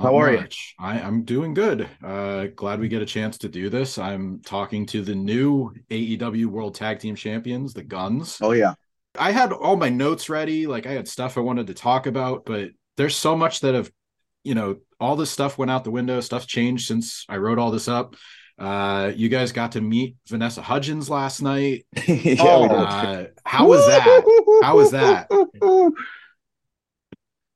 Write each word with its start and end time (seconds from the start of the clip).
How 0.00 0.16
are 0.16 0.32
much. 0.32 0.74
you? 0.78 0.86
I, 0.86 1.00
I'm 1.00 1.22
doing 1.24 1.54
good. 1.54 1.88
Uh, 2.02 2.46
glad 2.54 2.80
we 2.80 2.88
get 2.88 3.02
a 3.02 3.06
chance 3.06 3.38
to 3.38 3.48
do 3.48 3.68
this. 3.68 3.98
I'm 3.98 4.40
talking 4.40 4.86
to 4.86 5.02
the 5.02 5.14
new 5.14 5.72
AEW 5.90 6.46
World 6.46 6.74
Tag 6.74 7.00
Team 7.00 7.16
Champions, 7.16 7.74
the 7.74 7.82
Gunns. 7.82 8.38
Oh 8.40 8.52
yeah. 8.52 8.74
I 9.18 9.32
had 9.32 9.52
all 9.52 9.76
my 9.76 9.88
notes 9.88 10.28
ready. 10.28 10.66
Like 10.66 10.86
I 10.86 10.92
had 10.92 11.08
stuff 11.08 11.36
I 11.36 11.40
wanted 11.40 11.66
to 11.68 11.74
talk 11.74 12.06
about, 12.06 12.44
but 12.44 12.70
there's 12.96 13.16
so 13.16 13.36
much 13.36 13.60
that 13.60 13.74
have, 13.74 13.90
you 14.44 14.54
know, 14.54 14.76
all 15.00 15.16
this 15.16 15.30
stuff 15.30 15.58
went 15.58 15.70
out 15.70 15.84
the 15.84 15.90
window. 15.90 16.20
Stuff's 16.20 16.46
changed 16.46 16.86
since 16.86 17.24
I 17.28 17.36
wrote 17.36 17.58
all 17.58 17.70
this 17.70 17.88
up. 17.88 18.14
Uh, 18.58 19.12
you 19.14 19.28
guys 19.28 19.52
got 19.52 19.72
to 19.72 19.80
meet 19.80 20.16
Vanessa 20.28 20.62
Hudgens 20.62 21.08
last 21.08 21.42
night. 21.42 21.86
yeah, 22.06 22.42
uh, 22.42 23.26
how 23.44 23.68
was 23.68 23.86
that? 23.86 24.60
How 24.62 24.76
was 24.76 24.90
that? 24.90 25.28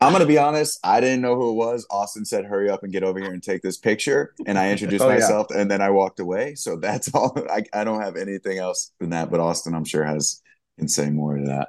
I'm 0.03 0.13
gonna 0.13 0.27
be 0.27 0.39
honest. 0.39 0.79
I 0.85 1.01
didn't 1.01 1.21
know 1.21 1.37
who 1.37 1.51
it 1.51 1.55
was. 1.55 1.87
Austin 1.91 2.25
said, 2.25 2.45
"Hurry 2.45 2.69
up 2.69 2.83
and 2.83 2.93
get 2.93 3.03
over 3.03 3.19
here 3.19 3.33
and 3.33 3.43
take 3.43 3.63
this 3.63 3.79
picture," 3.79 4.35
and 4.47 4.59
I 4.59 4.71
introduced 4.71 5.05
oh, 5.05 5.09
myself, 5.09 5.47
yeah. 5.51 5.61
and 5.61 5.71
then 5.71 5.81
I 5.81 5.91
walked 5.91 6.21
away. 6.21 6.55
So 6.55 6.77
that's 6.77 7.15
all. 7.15 7.37
I, 7.51 7.65
I 7.73 7.85
don't 7.85 8.01
have 8.01 8.17
anything 8.17 8.59
else 8.59 8.93
than 8.99 9.11
that. 9.11 9.31
But 9.31 9.41
Austin, 9.41 9.75
I'm 9.75 9.85
sure 9.85 10.05
has 10.05 10.43
can 10.79 10.89
say 10.89 11.11
more 11.11 11.37
to 11.37 11.45
that. 11.45 11.69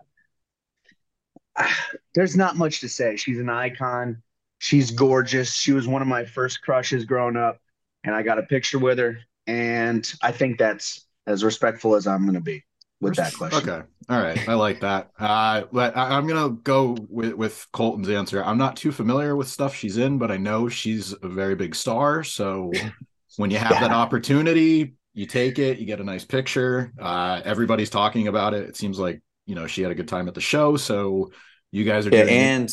There's 2.16 2.36
not 2.36 2.58
much 2.58 2.82
to 2.82 2.90
say. 2.90 3.16
She's 3.16 3.40
an 3.40 3.50
icon. 3.50 4.22
She's 4.60 4.92
gorgeous. 4.92 5.54
She 5.54 5.74
was 5.74 5.88
one 5.88 6.02
of 6.02 6.08
my 6.08 6.26
first 6.26 6.62
crushes 6.62 7.06
growing 7.06 7.38
up, 7.38 7.60
and 8.04 8.16
I 8.16 8.24
got 8.24 8.40
a 8.40 8.44
picture 8.44 8.80
with 8.80 8.98
her. 8.98 9.20
And 9.46 10.12
I 10.22 10.32
think 10.32 10.58
that's 10.58 11.06
as 11.28 11.44
respectful 11.44 11.96
as 11.96 12.08
I'm 12.08 12.24
going 12.24 12.36
to 12.36 12.42
be 12.42 12.64
with 13.04 13.16
that 13.16 13.34
question. 13.38 13.70
Okay. 13.70 13.86
All 14.10 14.22
right. 14.22 14.48
I 14.48 14.54
like 14.54 14.82
that. 14.82 15.12
Uh, 15.20 15.64
but 15.72 15.96
I, 15.96 16.18
am 16.18 16.28
going 16.28 16.50
to 16.50 16.62
go 16.62 16.98
with, 17.10 17.34
with 17.34 17.68
Colten's 17.72 18.10
answer. 18.10 18.44
I'm 18.44 18.58
not 18.58 18.76
too 18.76 18.92
familiar 18.92 19.36
with 19.36 19.48
stuff 19.48 19.76
she's 19.76 19.98
in, 19.98 20.18
but 20.18 20.32
I 20.32 20.38
know 20.38 20.68
she's 20.70 21.14
a 21.22 21.28
very 21.28 21.56
big 21.56 21.76
star. 21.76 22.24
So 22.24 22.72
when 23.38 23.52
you 23.52 23.58
have 23.58 23.72
yeah. 23.72 23.82
that 23.82 23.92
opportunity, 23.92 24.96
you 25.14 25.26
take 25.26 25.60
it, 25.60 25.78
you 25.78 25.86
get 25.86 26.00
a 26.00 26.04
nice 26.04 26.26
picture. 26.26 26.92
Uh, 27.00 27.42
everybody's 27.46 27.90
talking 27.90 28.28
about 28.28 28.54
it. 28.54 28.68
It 28.68 28.76
seems 28.76 29.00
like, 29.00 29.22
you 29.46 29.56
know, 29.56 29.68
she 29.68 29.82
had 29.82 29.92
a 29.92 29.96
good 29.96 30.08
time 30.08 30.28
at 30.28 30.34
the 30.34 30.42
show. 30.42 30.76
So 30.78 31.32
you 31.72 31.84
guys 31.84 32.08
are 32.08 32.12
yeah, 32.12 32.24
and 32.24 32.70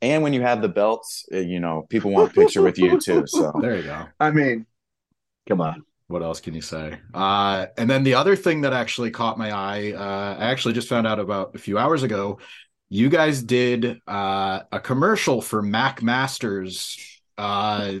and 0.00 0.22
when 0.22 0.32
you 0.32 0.42
have 0.42 0.62
the 0.62 0.68
belts, 0.68 1.26
uh, 1.32 1.38
you 1.38 1.60
know, 1.60 1.86
people 1.88 2.10
want 2.10 2.30
a 2.30 2.34
picture 2.34 2.62
with 2.62 2.78
you 2.78 3.00
too. 3.00 3.24
So 3.26 3.52
there 3.60 3.76
you 3.76 3.84
go. 3.84 4.06
I 4.18 4.30
mean, 4.30 4.66
come 5.48 5.60
on 5.60 5.84
what 6.08 6.22
else 6.22 6.40
can 6.40 6.54
you 6.54 6.62
say? 6.62 6.98
Uh, 7.14 7.66
and 7.76 7.88
then 7.88 8.02
the 8.02 8.14
other 8.14 8.34
thing 8.34 8.62
that 8.62 8.72
actually 8.72 9.10
caught 9.10 9.38
my 9.38 9.52
eye, 9.52 9.92
uh, 9.92 10.36
I 10.38 10.50
actually 10.50 10.74
just 10.74 10.88
found 10.88 11.06
out 11.06 11.20
about 11.20 11.54
a 11.54 11.58
few 11.58 11.78
hours 11.78 12.02
ago. 12.02 12.38
You 12.88 13.10
guys 13.10 13.42
did 13.42 14.00
uh, 14.06 14.60
a 14.72 14.80
commercial 14.80 15.42
for 15.42 15.62
Mac 15.62 16.02
Masters. 16.02 16.98
Uh, 17.36 17.96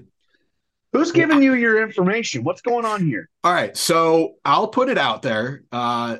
Who's 0.94 1.12
giving 1.12 1.42
you 1.42 1.52
your 1.54 1.82
information? 1.82 2.44
What's 2.44 2.62
going 2.62 2.86
on 2.86 3.04
here? 3.04 3.28
All 3.44 3.52
right, 3.52 3.76
so 3.76 4.36
I'll 4.42 4.68
put 4.68 4.88
it 4.88 4.96
out 4.96 5.20
there. 5.20 5.64
Uh, 5.70 6.18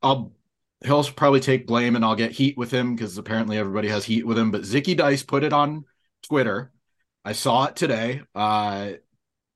I'll 0.00 0.32
he'll 0.84 1.02
probably 1.02 1.40
take 1.40 1.66
blame, 1.66 1.96
and 1.96 2.04
I'll 2.04 2.14
get 2.14 2.30
heat 2.30 2.56
with 2.56 2.70
him 2.70 2.94
because 2.94 3.18
apparently 3.18 3.58
everybody 3.58 3.88
has 3.88 4.04
heat 4.04 4.24
with 4.24 4.38
him. 4.38 4.52
But 4.52 4.62
Zicky 4.62 4.96
Dice 4.96 5.24
put 5.24 5.42
it 5.42 5.52
on 5.52 5.84
Twitter. 6.22 6.70
I 7.24 7.32
saw 7.32 7.64
it 7.64 7.74
today. 7.74 8.22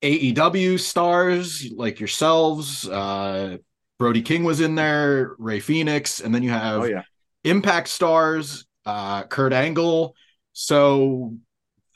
AEW 0.05 0.78
stars 0.78 1.70
like 1.72 1.98
yourselves. 1.98 2.86
Uh, 2.86 3.56
Brody 3.98 4.22
King 4.22 4.44
was 4.44 4.61
in 4.61 4.74
there, 4.74 5.34
Rey 5.38 5.61
Fenix, 5.61 6.20
and 6.20 6.34
then 6.34 6.42
you 6.42 6.50
have 6.50 6.83
oh, 6.83 6.84
yeah. 6.84 7.02
Impact 7.44 7.88
stars, 7.88 8.66
uh, 8.84 9.22
Kurt 9.24 9.52
Angle. 9.52 10.14
So 10.52 11.36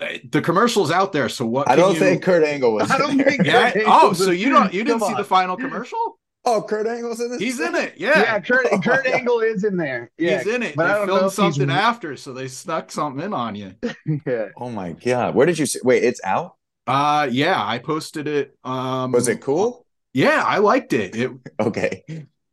uh, 0.00 0.06
the 0.31 0.41
commercial's 0.41 0.91
out 0.91 1.12
there. 1.12 1.28
So 1.28 1.45
what? 1.45 1.69
I 1.69 1.77
don't 1.77 1.95
you... 1.95 2.00
think 2.00 2.23
Kurt 2.23 2.45
Angle 2.45 2.73
was. 2.73 2.91
I 2.91 2.98
don't 2.98 3.23
think. 3.23 3.45
Yeah. 3.45 3.73
Oh, 3.87 4.12
so 4.15 4.31
you 4.31 4.48
don't 4.48 4.72
you 4.72 4.84
didn't 4.84 5.03
see 5.03 5.15
the 5.15 5.25
final 5.25 5.56
commercial? 5.56 6.19
Oh, 6.45 6.62
Kurt 6.62 6.87
Angle's 6.87 7.20
in 7.20 7.31
this. 7.31 7.41
He's 7.41 7.61
in 7.61 7.75
it. 7.75 7.95
Yeah. 7.98 8.20
Yeah. 8.20 8.41
Kurt 8.41 8.67
Kurt 8.83 9.06
Angle 9.06 9.41
is 9.41 9.65
in 9.65 9.77
there. 9.77 10.10
Yeah. 10.16 10.38
He's 10.38 10.47
in 10.47 10.62
it. 10.62 10.77
But 10.77 11.00
they 11.00 11.06
filmed 11.06 11.33
something 11.33 11.71
after, 11.71 12.16
so 12.16 12.33
they 12.33 12.49
snuck 12.49 12.91
something 12.91 13.22
in 13.22 13.34
on 13.34 13.54
you. 13.54 13.75
yeah. 14.27 14.49
Oh 14.56 14.71
my 14.71 14.93
god. 14.93 15.34
Where 15.34 15.47
did 15.47 15.59
you 15.59 15.66
see? 15.66 15.81
Wait, 15.83 16.04
it's 16.04 16.21
out. 16.25 16.58
Uh 16.88 17.28
yeah, 17.31 17.65
I 17.65 17.78
posted 17.78 18.26
it. 18.26 18.56
Um 18.65 19.12
Was 19.12 19.28
it 19.28 19.41
cool? 19.41 19.87
Yeah, 20.12 20.43
I 20.44 20.59
liked 20.59 20.93
it. 20.93 21.15
It 21.15 21.31
okay. 21.60 22.03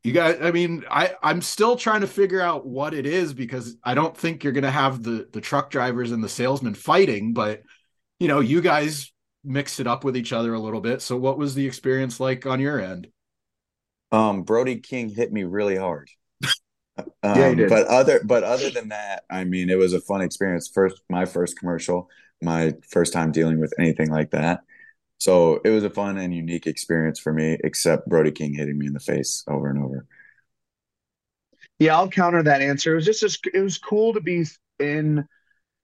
You 0.04 0.12
guys, 0.12 0.38
I 0.40 0.52
mean, 0.52 0.84
I 0.90 1.16
I'm 1.24 1.42
still 1.42 1.76
trying 1.76 2.02
to 2.02 2.08
figure 2.08 2.42
out 2.42 2.68
what 2.68 2.94
it 2.94 3.08
is 3.08 3.34
because 3.34 3.76
I 3.84 3.96
don't 3.96 4.16
think 4.16 4.44
you're 4.44 4.54
gonna 4.54 4.70
have 4.70 5.02
the 5.02 5.28
the 5.32 5.42
truck 5.42 5.72
drivers 5.72 6.12
and 6.12 6.24
the 6.24 6.30
salesmen 6.30 6.76
fighting, 6.76 7.34
but 7.34 7.64
you 8.20 8.28
know, 8.28 8.40
you 8.40 8.62
guys 8.62 9.12
mixed 9.44 9.80
it 9.80 9.88
up 9.88 10.04
with 10.04 10.18
each 10.18 10.34
other 10.34 10.54
a 10.54 10.60
little 10.60 10.82
bit. 10.82 11.02
So, 11.02 11.18
what 11.18 11.38
was 11.38 11.56
the 11.56 11.66
experience 11.66 12.20
like 12.20 12.46
on 12.46 12.60
your 12.60 12.80
end? 12.80 13.08
Um, 14.12 14.44
Brody 14.44 14.78
King 14.78 15.10
hit 15.10 15.32
me 15.32 15.44
really 15.44 15.76
hard. 15.76 16.10
um, 16.98 17.06
yeah. 17.24 17.68
But 17.68 17.88
other, 17.88 18.22
but 18.24 18.44
other 18.44 18.70
than 18.70 18.90
that, 18.90 19.24
I 19.30 19.44
mean, 19.44 19.70
it 19.70 19.78
was 19.78 19.94
a 19.94 20.02
fun 20.02 20.22
experience. 20.22 20.68
First, 20.68 21.02
my 21.10 21.26
first 21.26 21.58
commercial 21.58 22.10
my 22.46 22.74
first 22.88 23.12
time 23.12 23.32
dealing 23.32 23.60
with 23.60 23.74
anything 23.80 24.10
like 24.10 24.32
that. 24.32 24.62
So 25.18 25.60
it 25.66 25.70
was 25.70 25.84
a 25.84 25.90
fun 25.90 26.18
and 26.18 26.34
unique 26.34 26.68
experience 26.68 27.20
for 27.20 27.34
me, 27.34 27.58
except 27.64 28.08
Brody 28.08 28.32
King 28.32 28.54
hitting 28.54 28.78
me 28.78 28.88
in 28.88 28.94
the 28.94 29.00
face 29.00 29.44
over 29.48 29.70
and 29.70 29.84
over. 29.84 30.06
Yeah, 31.80 31.98
I'll 31.98 32.10
counter 32.10 32.44
that 32.44 32.62
answer. 32.62 32.94
It 32.94 32.96
was 32.96 33.20
just 33.20 33.48
it 33.54 33.62
was 33.62 33.78
cool 33.78 34.14
to 34.14 34.22
be 34.22 34.46
in 34.80 35.28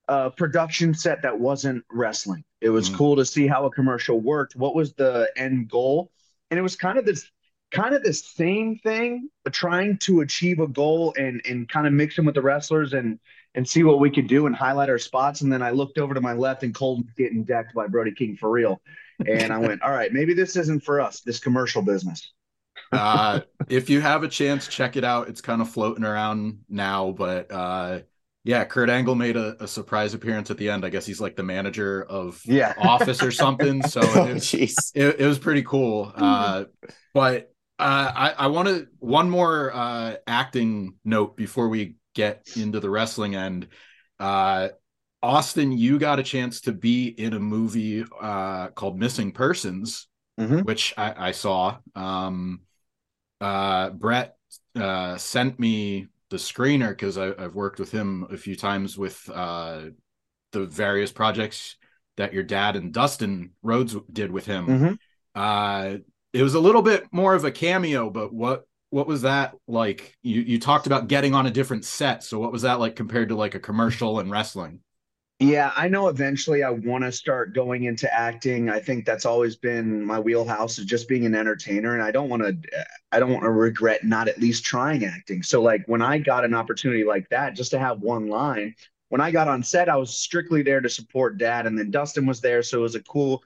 a 0.08 0.30
production 0.30 0.94
set 0.94 1.22
that 1.22 1.38
wasn't 1.38 1.84
wrestling. 1.90 2.44
It 2.60 2.70
was 2.70 2.88
mm-hmm. 2.88 2.98
cool 2.98 3.16
to 3.16 3.24
see 3.24 3.46
how 3.46 3.66
a 3.66 3.70
commercial 3.70 4.20
worked. 4.20 4.56
What 4.56 4.74
was 4.74 4.94
the 4.94 5.30
end 5.36 5.68
goal? 5.68 6.10
And 6.50 6.58
it 6.58 6.62
was 6.62 6.76
kind 6.76 6.98
of 6.98 7.04
this 7.04 7.28
kind 7.70 7.94
of 7.94 8.02
the 8.02 8.12
same 8.12 8.78
thing, 8.78 9.28
but 9.44 9.52
trying 9.52 9.98
to 9.98 10.20
achieve 10.20 10.60
a 10.60 10.68
goal 10.68 11.14
and 11.18 11.42
and 11.44 11.68
kind 11.68 11.86
of 11.86 11.92
mixing 11.92 12.24
with 12.24 12.34
the 12.34 12.42
wrestlers 12.42 12.92
and 12.92 13.18
and 13.54 13.68
see 13.68 13.82
what 13.82 14.00
we 14.00 14.10
could 14.10 14.26
do 14.26 14.46
and 14.46 14.56
highlight 14.56 14.88
our 14.88 14.98
spots. 14.98 15.42
And 15.42 15.52
then 15.52 15.62
I 15.62 15.70
looked 15.70 15.98
over 15.98 16.14
to 16.14 16.20
my 16.20 16.32
left 16.32 16.62
and 16.62 16.74
Colten's 16.74 17.12
getting 17.16 17.44
decked 17.44 17.74
by 17.74 17.86
Brody 17.86 18.12
King 18.12 18.36
for 18.36 18.50
real. 18.50 18.80
And 19.26 19.52
I 19.52 19.58
went, 19.58 19.82
all 19.82 19.90
right, 19.90 20.12
maybe 20.12 20.34
this 20.34 20.56
isn't 20.56 20.82
for 20.82 21.00
us, 21.00 21.20
this 21.20 21.38
commercial 21.38 21.82
business. 21.82 22.32
uh, 22.92 23.40
if 23.68 23.90
you 23.90 24.00
have 24.00 24.22
a 24.22 24.28
chance, 24.28 24.68
check 24.68 24.96
it 24.96 25.04
out. 25.04 25.28
It's 25.28 25.40
kind 25.40 25.60
of 25.60 25.70
floating 25.70 26.04
around 26.04 26.60
now, 26.68 27.12
but 27.12 27.50
uh, 27.50 28.00
yeah, 28.44 28.64
Kurt 28.64 28.90
Angle 28.90 29.14
made 29.14 29.36
a, 29.36 29.62
a, 29.62 29.68
surprise 29.68 30.14
appearance 30.14 30.50
at 30.50 30.56
the 30.56 30.68
end. 30.68 30.84
I 30.84 30.88
guess 30.88 31.06
he's 31.06 31.20
like 31.20 31.36
the 31.36 31.42
manager 31.42 32.02
of 32.02 32.40
yeah. 32.44 32.74
Office 32.78 33.22
or 33.22 33.30
something. 33.30 33.82
So 33.82 34.00
oh, 34.04 34.26
it, 34.26 34.52
it, 34.52 35.20
it, 35.20 35.26
was 35.26 35.38
pretty 35.38 35.62
cool. 35.62 36.12
Uh, 36.14 36.64
but 37.14 37.52
uh, 37.78 38.12
I, 38.14 38.30
I 38.30 38.46
wanted 38.48 38.88
one 38.98 39.30
more 39.30 39.72
uh, 39.72 40.16
acting 40.26 40.94
note 41.04 41.36
before 41.36 41.68
we 41.68 41.96
get 42.14 42.48
into 42.56 42.80
the 42.80 42.90
wrestling 42.90 43.34
end. 43.34 43.68
Uh, 44.18 44.68
Austin, 45.22 45.72
you 45.72 45.98
got 45.98 46.18
a 46.18 46.22
chance 46.22 46.62
to 46.62 46.72
be 46.72 47.06
in 47.08 47.32
a 47.32 47.38
movie 47.38 48.04
uh, 48.20 48.68
called 48.68 48.98
Missing 48.98 49.32
Persons, 49.32 50.08
mm-hmm. 50.38 50.60
which 50.60 50.94
I, 50.96 51.28
I 51.28 51.30
saw. 51.32 51.78
Um, 51.94 52.62
uh, 53.40 53.90
Brett 53.90 54.36
uh, 54.74 55.16
sent 55.16 55.60
me 55.60 56.08
the 56.30 56.38
screener 56.38 56.90
because 56.90 57.18
I've 57.18 57.54
worked 57.54 57.78
with 57.78 57.92
him 57.92 58.26
a 58.30 58.36
few 58.36 58.56
times 58.56 58.96
with 58.96 59.28
uh, 59.32 59.82
the 60.52 60.66
various 60.66 61.12
projects 61.12 61.76
that 62.16 62.32
your 62.32 62.42
dad 62.42 62.76
and 62.76 62.92
Dustin 62.92 63.50
Rhodes 63.62 63.96
did 64.12 64.30
with 64.30 64.46
him. 64.46 64.66
Mm-hmm. 64.66 64.94
Uh, 65.34 65.98
it 66.32 66.42
was 66.42 66.54
a 66.54 66.60
little 66.60 66.82
bit 66.82 67.06
more 67.12 67.34
of 67.34 67.44
a 67.44 67.50
cameo, 67.50 68.10
but 68.10 68.32
what 68.32 68.66
what 68.92 69.06
was 69.06 69.22
that 69.22 69.54
like? 69.66 70.14
You 70.22 70.42
you 70.42 70.60
talked 70.60 70.86
about 70.86 71.08
getting 71.08 71.34
on 71.34 71.46
a 71.46 71.50
different 71.50 71.86
set, 71.86 72.22
so 72.22 72.38
what 72.38 72.52
was 72.52 72.62
that 72.62 72.78
like 72.78 72.94
compared 72.94 73.30
to 73.30 73.34
like 73.34 73.54
a 73.54 73.58
commercial 73.58 74.20
and 74.20 74.30
wrestling? 74.30 74.80
Yeah, 75.40 75.72
I 75.74 75.88
know 75.88 76.08
eventually 76.08 76.62
I 76.62 76.70
want 76.70 77.02
to 77.02 77.10
start 77.10 77.54
going 77.54 77.84
into 77.84 78.12
acting. 78.14 78.68
I 78.68 78.78
think 78.78 79.06
that's 79.06 79.24
always 79.24 79.56
been 79.56 80.04
my 80.04 80.20
wheelhouse 80.20 80.78
is 80.78 80.84
just 80.84 81.08
being 81.08 81.24
an 81.24 81.34
entertainer 81.34 81.94
and 81.94 82.02
I 82.02 82.10
don't 82.10 82.28
want 82.28 82.42
to 82.42 82.84
I 83.10 83.18
don't 83.18 83.32
want 83.32 83.44
to 83.44 83.50
regret 83.50 84.04
not 84.04 84.28
at 84.28 84.38
least 84.38 84.64
trying 84.64 85.04
acting. 85.06 85.42
So 85.42 85.62
like 85.62 85.84
when 85.86 86.02
I 86.02 86.18
got 86.18 86.44
an 86.44 86.54
opportunity 86.54 87.02
like 87.02 87.28
that 87.30 87.56
just 87.56 87.70
to 87.72 87.78
have 87.78 88.00
one 88.02 88.28
line, 88.28 88.74
when 89.08 89.22
I 89.22 89.30
got 89.30 89.48
on 89.48 89.62
set 89.62 89.88
I 89.88 89.96
was 89.96 90.14
strictly 90.14 90.62
there 90.62 90.82
to 90.82 90.88
support 90.90 91.38
dad 91.38 91.66
and 91.66 91.78
then 91.78 91.90
Dustin 91.90 92.26
was 92.26 92.42
there 92.42 92.62
so 92.62 92.78
it 92.78 92.82
was 92.82 92.94
a 92.94 93.02
cool 93.02 93.42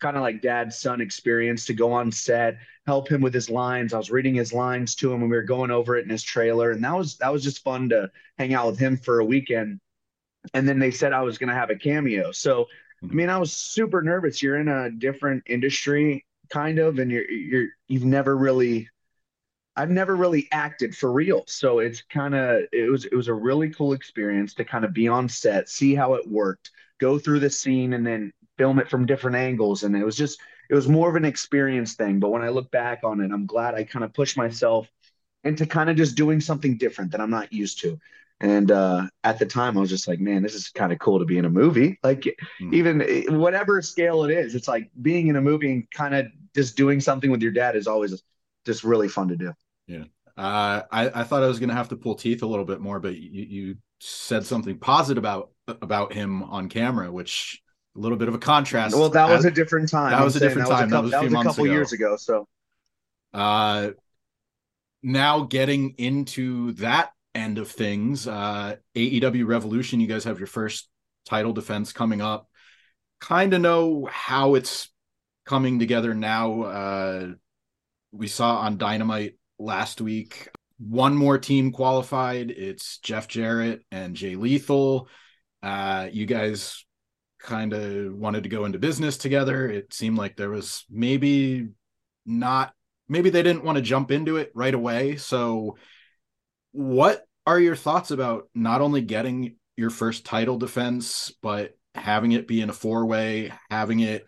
kind 0.00 0.16
of 0.16 0.22
like 0.22 0.42
dad 0.42 0.72
son 0.72 1.00
experience 1.00 1.66
to 1.66 1.74
go 1.74 1.92
on 1.92 2.10
set, 2.10 2.58
help 2.86 3.08
him 3.08 3.20
with 3.20 3.34
his 3.34 3.50
lines. 3.50 3.94
I 3.94 3.98
was 3.98 4.10
reading 4.10 4.34
his 4.34 4.52
lines 4.52 4.94
to 4.96 5.12
him 5.12 5.20
when 5.20 5.30
we 5.30 5.36
were 5.36 5.42
going 5.42 5.70
over 5.70 5.96
it 5.96 6.04
in 6.04 6.10
his 6.10 6.22
trailer, 6.22 6.72
and 6.72 6.82
that 6.84 6.96
was 6.96 7.16
that 7.18 7.32
was 7.32 7.44
just 7.44 7.62
fun 7.62 7.88
to 7.90 8.10
hang 8.38 8.54
out 8.54 8.66
with 8.66 8.78
him 8.78 8.96
for 8.96 9.20
a 9.20 9.24
weekend. 9.24 9.80
And 10.54 10.68
then 10.68 10.78
they 10.78 10.90
said 10.90 11.12
I 11.12 11.22
was 11.22 11.38
going 11.38 11.50
to 11.50 11.54
have 11.54 11.70
a 11.70 11.76
cameo. 11.76 12.32
So, 12.32 12.66
I 13.02 13.06
mean, 13.14 13.28
I 13.28 13.38
was 13.38 13.52
super 13.52 14.02
nervous. 14.02 14.42
You're 14.42 14.58
in 14.58 14.68
a 14.68 14.90
different 14.90 15.42
industry, 15.46 16.24
kind 16.48 16.78
of, 16.78 16.98
and 16.98 17.10
you're 17.10 17.30
you're 17.30 17.68
you've 17.88 18.04
never 18.04 18.36
really. 18.36 18.88
I've 19.76 19.90
never 19.90 20.16
really 20.16 20.48
acted 20.52 20.96
for 20.96 21.12
real, 21.12 21.44
so 21.46 21.78
it's 21.78 22.02
kind 22.02 22.34
of 22.34 22.64
it 22.72 22.90
was 22.90 23.04
it 23.06 23.14
was 23.14 23.28
a 23.28 23.34
really 23.34 23.70
cool 23.70 23.92
experience 23.92 24.52
to 24.54 24.64
kind 24.64 24.84
of 24.84 24.92
be 24.92 25.08
on 25.08 25.28
set, 25.28 25.68
see 25.68 25.94
how 25.94 26.14
it 26.14 26.28
worked, 26.28 26.70
go 26.98 27.18
through 27.18 27.38
the 27.40 27.50
scene, 27.50 27.92
and 27.94 28.06
then 28.06 28.32
film 28.60 28.78
it 28.78 28.90
from 28.90 29.06
different 29.06 29.38
angles. 29.38 29.84
And 29.84 29.96
it 29.96 30.04
was 30.04 30.16
just, 30.16 30.38
it 30.68 30.74
was 30.74 30.86
more 30.86 31.08
of 31.08 31.16
an 31.16 31.24
experience 31.24 31.94
thing. 31.94 32.20
But 32.20 32.28
when 32.28 32.42
I 32.42 32.50
look 32.50 32.70
back 32.70 33.00
on 33.04 33.22
it, 33.22 33.32
I'm 33.32 33.46
glad 33.46 33.74
I 33.74 33.84
kind 33.84 34.04
of 34.04 34.12
pushed 34.12 34.36
myself 34.36 34.86
into 35.44 35.64
kind 35.64 35.88
of 35.88 35.96
just 35.96 36.14
doing 36.14 36.42
something 36.42 36.76
different 36.76 37.12
that 37.12 37.22
I'm 37.22 37.30
not 37.30 37.54
used 37.54 37.80
to. 37.80 37.98
And 38.38 38.70
uh, 38.70 39.06
at 39.24 39.38
the 39.38 39.46
time, 39.46 39.78
I 39.78 39.80
was 39.80 39.88
just 39.88 40.06
like, 40.06 40.20
man, 40.20 40.42
this 40.42 40.54
is 40.54 40.68
kind 40.68 40.92
of 40.92 40.98
cool 40.98 41.20
to 41.20 41.24
be 41.24 41.38
in 41.38 41.46
a 41.46 41.50
movie. 41.50 41.98
Like, 42.02 42.20
mm. 42.60 42.74
even 42.74 43.00
eh, 43.00 43.24
whatever 43.30 43.80
scale 43.80 44.24
it 44.24 44.30
is, 44.30 44.54
it's 44.54 44.68
like 44.68 44.90
being 45.00 45.28
in 45.28 45.36
a 45.36 45.40
movie 45.40 45.72
and 45.72 45.90
kind 45.90 46.14
of 46.14 46.26
just 46.54 46.76
doing 46.76 47.00
something 47.00 47.30
with 47.30 47.40
your 47.40 47.52
dad 47.52 47.76
is 47.76 47.86
always 47.86 48.22
just 48.66 48.84
really 48.84 49.08
fun 49.08 49.28
to 49.28 49.36
do. 49.36 49.54
Yeah. 49.86 50.04
Uh, 50.36 50.82
I, 50.90 51.20
I 51.20 51.24
thought 51.24 51.42
I 51.42 51.48
was 51.48 51.58
going 51.58 51.70
to 51.70 51.74
have 51.74 51.88
to 51.88 51.96
pull 51.96 52.14
teeth 52.14 52.42
a 52.42 52.46
little 52.46 52.66
bit 52.66 52.80
more, 52.80 53.00
but 53.00 53.16
you, 53.16 53.42
you 53.42 53.76
said 54.00 54.44
something 54.44 54.78
positive 54.78 55.18
about 55.18 55.50
about 55.66 56.12
him 56.12 56.42
on 56.42 56.68
camera, 56.68 57.10
which 57.12 57.62
a 57.96 57.98
little 57.98 58.16
bit 58.16 58.28
of 58.28 58.34
a 58.34 58.38
contrast. 58.38 58.96
Well, 58.96 59.10
that 59.10 59.28
was 59.28 59.44
a 59.44 59.50
different 59.50 59.88
time. 59.88 60.12
That 60.12 60.24
was 60.24 60.36
a 60.36 60.40
different 60.40 60.68
time. 60.68 60.90
That 60.90 61.02
was 61.02 61.12
a, 61.12 61.16
couple, 61.16 61.30
that 61.30 61.36
was 61.36 61.46
a 61.46 61.48
couple 61.48 61.64
ago. 61.64 61.72
years 61.72 61.92
ago. 61.92 62.16
So, 62.16 62.48
uh, 63.34 63.90
now 65.02 65.40
getting 65.42 65.94
into 65.98 66.72
that 66.72 67.10
end 67.34 67.58
of 67.58 67.68
things, 67.68 68.26
uh, 68.26 68.76
AEW 68.94 69.46
Revolution, 69.46 70.00
you 70.00 70.06
guys 70.06 70.24
have 70.24 70.38
your 70.38 70.46
first 70.46 70.88
title 71.24 71.52
defense 71.52 71.92
coming 71.92 72.20
up. 72.20 72.48
Kind 73.20 73.54
of 73.54 73.60
know 73.60 74.08
how 74.10 74.54
it's 74.54 74.88
coming 75.44 75.78
together 75.78 76.14
now. 76.14 76.62
Uh, 76.62 77.26
we 78.12 78.28
saw 78.28 78.58
on 78.58 78.78
Dynamite 78.78 79.34
last 79.58 80.00
week. 80.00 80.48
One 80.78 81.14
more 81.14 81.38
team 81.38 81.72
qualified. 81.72 82.50
It's 82.50 82.98
Jeff 82.98 83.28
Jarrett 83.28 83.84
and 83.90 84.16
Jay 84.16 84.36
Lethal. 84.36 85.08
Uh, 85.62 86.08
you 86.10 86.24
guys 86.24 86.84
kind 87.42 87.72
of 87.72 88.14
wanted 88.14 88.44
to 88.44 88.48
go 88.48 88.64
into 88.64 88.78
business 88.78 89.16
together. 89.16 89.68
It 89.68 89.92
seemed 89.92 90.18
like 90.18 90.36
there 90.36 90.50
was 90.50 90.84
maybe 90.90 91.68
not, 92.26 92.72
maybe 93.08 93.30
they 93.30 93.42
didn't 93.42 93.64
want 93.64 93.76
to 93.76 93.82
jump 93.82 94.10
into 94.10 94.36
it 94.36 94.52
right 94.54 94.74
away. 94.74 95.16
So, 95.16 95.76
what 96.72 97.24
are 97.46 97.58
your 97.58 97.76
thoughts 97.76 98.10
about 98.10 98.48
not 98.54 98.80
only 98.80 99.00
getting 99.00 99.56
your 99.76 99.90
first 99.90 100.24
title 100.24 100.58
defense, 100.58 101.32
but 101.42 101.76
having 101.94 102.32
it 102.32 102.46
be 102.46 102.60
in 102.60 102.70
a 102.70 102.74
four 102.74 103.06
way, 103.06 103.52
having 103.70 104.00
it 104.00 104.24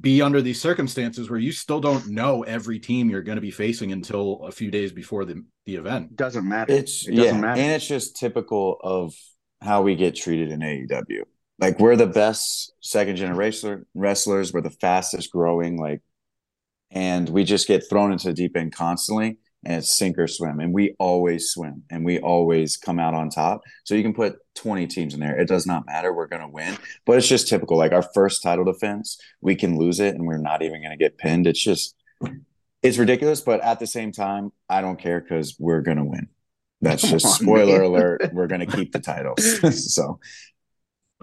be 0.00 0.20
under 0.20 0.42
these 0.42 0.60
circumstances 0.60 1.30
where 1.30 1.38
you 1.38 1.52
still 1.52 1.80
don't 1.80 2.08
know 2.08 2.42
every 2.42 2.78
team 2.78 3.08
you're 3.08 3.22
going 3.22 3.36
to 3.36 3.42
be 3.42 3.52
facing 3.52 3.92
until 3.92 4.42
a 4.44 4.50
few 4.50 4.70
days 4.70 4.92
before 4.92 5.24
the, 5.24 5.44
the 5.64 5.76
event? 5.76 6.16
Doesn't 6.16 6.46
matter. 6.46 6.72
It's 6.72 7.06
it 7.06 7.14
doesn't 7.14 7.34
yeah, 7.36 7.40
matter. 7.40 7.60
and 7.60 7.72
it's 7.72 7.86
just 7.86 8.16
typical 8.16 8.78
of 8.82 9.14
how 9.62 9.82
we 9.82 9.94
get 9.94 10.16
treated 10.16 10.50
in 10.50 10.60
AEW. 10.60 11.22
Like 11.58 11.78
we're 11.80 11.96
the 11.96 12.06
best 12.06 12.72
second 12.80 13.16
generation 13.16 13.86
wrestlers. 13.94 14.52
We're 14.52 14.60
the 14.60 14.70
fastest 14.70 15.30
growing. 15.30 15.78
Like, 15.78 16.02
and 16.90 17.28
we 17.28 17.44
just 17.44 17.66
get 17.66 17.88
thrown 17.88 18.12
into 18.12 18.28
the 18.28 18.34
deep 18.34 18.56
end 18.56 18.74
constantly 18.74 19.38
and 19.64 19.78
it's 19.78 19.92
sink 19.92 20.18
or 20.18 20.28
swim. 20.28 20.60
And 20.60 20.72
we 20.72 20.94
always 20.98 21.50
swim 21.50 21.82
and 21.90 22.04
we 22.04 22.20
always 22.20 22.76
come 22.76 23.00
out 23.00 23.14
on 23.14 23.30
top. 23.30 23.62
So 23.84 23.94
you 23.94 24.02
can 24.02 24.14
put 24.14 24.36
20 24.54 24.86
teams 24.86 25.14
in 25.14 25.20
there. 25.20 25.38
It 25.38 25.48
does 25.48 25.66
not 25.66 25.86
matter. 25.86 26.12
We're 26.12 26.28
going 26.28 26.42
to 26.42 26.48
win. 26.48 26.76
But 27.04 27.18
it's 27.18 27.28
just 27.28 27.48
typical. 27.48 27.76
Like 27.76 27.92
our 27.92 28.06
first 28.14 28.42
title 28.42 28.64
defense, 28.64 29.18
we 29.40 29.56
can 29.56 29.76
lose 29.76 29.98
it 29.98 30.14
and 30.14 30.26
we're 30.26 30.38
not 30.38 30.62
even 30.62 30.80
going 30.80 30.96
to 30.96 31.02
get 31.02 31.18
pinned. 31.18 31.46
It's 31.46 31.62
just, 31.62 31.96
it's 32.82 32.98
ridiculous. 32.98 33.40
But 33.40 33.60
at 33.62 33.80
the 33.80 33.86
same 33.86 34.12
time, 34.12 34.52
I 34.68 34.82
don't 34.82 35.00
care 35.00 35.20
because 35.20 35.56
we're 35.58 35.82
going 35.82 35.98
to 35.98 36.04
win. 36.04 36.28
That's 36.80 37.02
just 37.10 37.40
spoiler 37.40 37.82
alert. 37.82 38.30
We're 38.32 38.46
going 38.46 38.60
to 38.60 38.66
keep 38.66 38.92
the 38.92 39.00
titles. 39.00 39.94
so, 39.94 40.20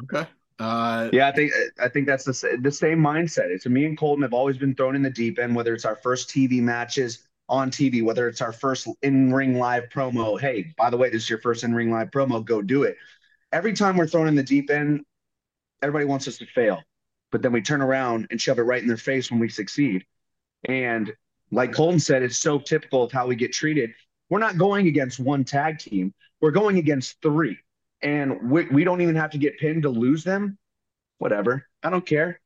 okay. 0.02 0.28
Uh, 0.60 1.10
yeah, 1.12 1.28
I 1.28 1.32
think 1.32 1.52
I 1.80 1.90
think 1.90 2.06
that's 2.06 2.26
the 2.26 2.58
the 2.62 2.72
same 2.72 3.00
mindset. 3.00 3.50
It's 3.50 3.66
me 3.66 3.86
and 3.86 3.98
Colten 3.98 4.22
have 4.22 4.34
always 4.34 4.58
been 4.58 4.76
thrown 4.76 4.96
in 4.96 5.02
the 5.02 5.10
deep 5.10 5.40
end, 5.40 5.56
whether 5.56 5.74
it's 5.74 5.86
our 5.86 5.96
first 5.96 6.30
TV 6.30 6.62
matches 6.62 7.28
on 7.50 7.72
TV, 7.72 8.04
whether 8.04 8.28
it's 8.28 8.42
our 8.42 8.54
first 8.54 8.88
in 9.02 9.34
ring 9.34 9.58
live 9.58 9.90
promo. 9.90 10.40
Hey, 10.40 10.74
by 10.78 10.90
the 10.90 10.98
way, 10.98 11.10
this 11.10 11.24
is 11.24 11.30
your 11.30 11.40
first 11.40 11.64
in 11.64 11.74
ring 11.74 11.92
live 11.92 12.12
promo. 12.12 12.44
Go 12.44 12.62
do 12.62 12.84
it. 12.84 12.98
Every 13.52 13.74
time 13.74 13.98
we're 13.98 14.08
thrown 14.08 14.28
in 14.28 14.36
the 14.36 14.44
deep 14.44 14.70
end, 14.70 15.04
everybody 15.82 16.06
wants 16.06 16.28
us 16.28 16.38
to 16.38 16.46
fail, 16.46 16.82
but 17.32 17.42
then 17.42 17.52
we 17.52 17.62
turn 17.62 17.82
around 17.82 18.28
and 18.32 18.40
shove 18.40 18.60
it 18.60 18.64
right 18.64 18.82
in 18.82 18.88
their 18.88 18.98
face 18.98 19.30
when 19.30 19.40
we 19.40 19.50
succeed. 19.50 20.06
And 20.66 21.12
like 21.52 21.72
Colten 21.72 22.02
said, 22.02 22.24
it's 22.24 22.38
so 22.38 22.58
typical 22.60 23.04
of 23.04 23.12
how 23.12 23.28
we 23.28 23.36
get 23.36 23.54
treated. 23.54 23.92
We're 24.30 24.40
not 24.40 24.58
going 24.58 24.88
against 24.88 25.20
one 25.20 25.44
tag 25.44 25.80
team, 25.80 26.14
we're 26.42 26.52
going 26.52 26.78
against 26.78 27.22
three. 27.22 27.58
And 28.04 28.52
we, 28.52 28.66
we 28.66 28.84
don't 28.84 29.02
even 29.02 29.16
have 29.16 29.32
to 29.32 29.38
get 29.38 29.58
pinned 29.58 29.84
to 29.84 29.90
lose 29.90 30.24
them. 30.24 30.58
Whatever. 31.18 31.66
I 31.82 31.90
don't 31.90 32.06
care. 32.06 32.40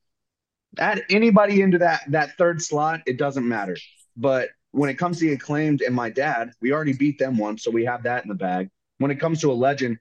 Add 0.78 1.04
anybody 1.10 1.62
into 1.62 1.80
that 1.80 2.04
that 2.10 2.38
third 2.38 2.62
slot, 2.62 3.02
it 3.08 3.18
doesn't 3.18 3.48
matter. 3.48 3.78
But 4.16 4.50
when 4.72 4.90
it 4.90 4.96
comes 4.96 5.20
to 5.20 5.26
the 5.26 5.34
acclaimed 5.34 5.82
and 5.82 5.96
my 5.96 6.10
dad, 6.10 6.52
we 6.62 6.72
already 6.72 6.94
beat 6.94 7.18
them 7.18 7.38
once, 7.38 7.64
so 7.64 7.72
we 7.72 7.86
have 7.86 8.04
that 8.04 8.24
in 8.24 8.30
the 8.30 8.36
bag. 8.36 8.70
When 9.00 9.12
it 9.12 9.20
comes 9.20 9.42
to 9.42 9.52
a 9.52 9.54
legend 9.54 9.98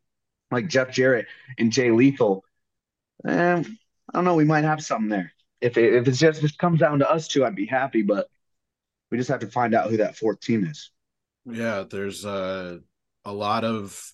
like 0.50 0.68
Jeff 0.68 0.90
Jarrett 0.90 1.26
and 1.58 1.72
Jay 1.72 1.90
Lethal, 1.90 2.44
eh, 3.26 3.62
I 3.62 3.64
don't 4.12 4.24
know, 4.24 4.34
we 4.34 4.44
might 4.44 4.64
have 4.64 4.82
something 4.82 5.08
there. 5.08 5.32
If 5.60 5.78
it, 5.78 5.94
if 5.94 6.08
it's 6.08 6.18
just 6.18 6.42
if 6.42 6.50
it 6.50 6.58
comes 6.58 6.80
down 6.80 6.98
to 6.98 7.10
us 7.10 7.28
two, 7.28 7.44
I'd 7.44 7.54
be 7.54 7.66
happy, 7.66 8.02
but 8.02 8.28
we 9.10 9.16
just 9.16 9.30
have 9.30 9.40
to 9.40 9.46
find 9.46 9.74
out 9.74 9.90
who 9.90 9.98
that 9.98 10.16
fourth 10.16 10.40
team 10.40 10.64
is. 10.64 10.90
Yeah, 11.46 11.84
there's 11.88 12.26
uh, 12.26 12.78
a 13.24 13.32
lot 13.32 13.64
of 13.64 14.12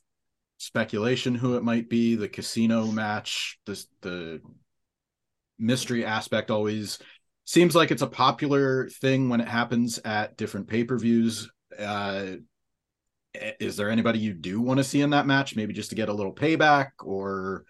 speculation 0.62 1.34
who 1.34 1.56
it 1.56 1.64
might 1.64 1.88
be. 1.88 2.14
The 2.14 2.28
casino 2.28 2.86
match, 2.86 3.58
the 3.66 3.84
the 4.00 4.40
mystery 5.58 6.04
aspect 6.04 6.50
always 6.50 6.98
seems 7.44 7.74
like 7.74 7.90
it's 7.90 8.02
a 8.02 8.06
popular 8.06 8.88
thing 8.88 9.28
when 9.28 9.40
it 9.40 9.48
happens 9.48 9.98
at 10.04 10.36
different 10.36 10.68
pay-per-views. 10.68 11.50
Uh 11.78 12.26
is 13.58 13.76
there 13.76 13.90
anybody 13.90 14.18
you 14.18 14.34
do 14.34 14.60
want 14.60 14.78
to 14.78 14.84
see 14.84 15.00
in 15.00 15.10
that 15.10 15.26
match 15.26 15.56
maybe 15.56 15.72
just 15.72 15.88
to 15.88 15.96
get 15.96 16.10
a 16.10 16.12
little 16.12 16.34
payback 16.34 16.90
or 17.00 17.64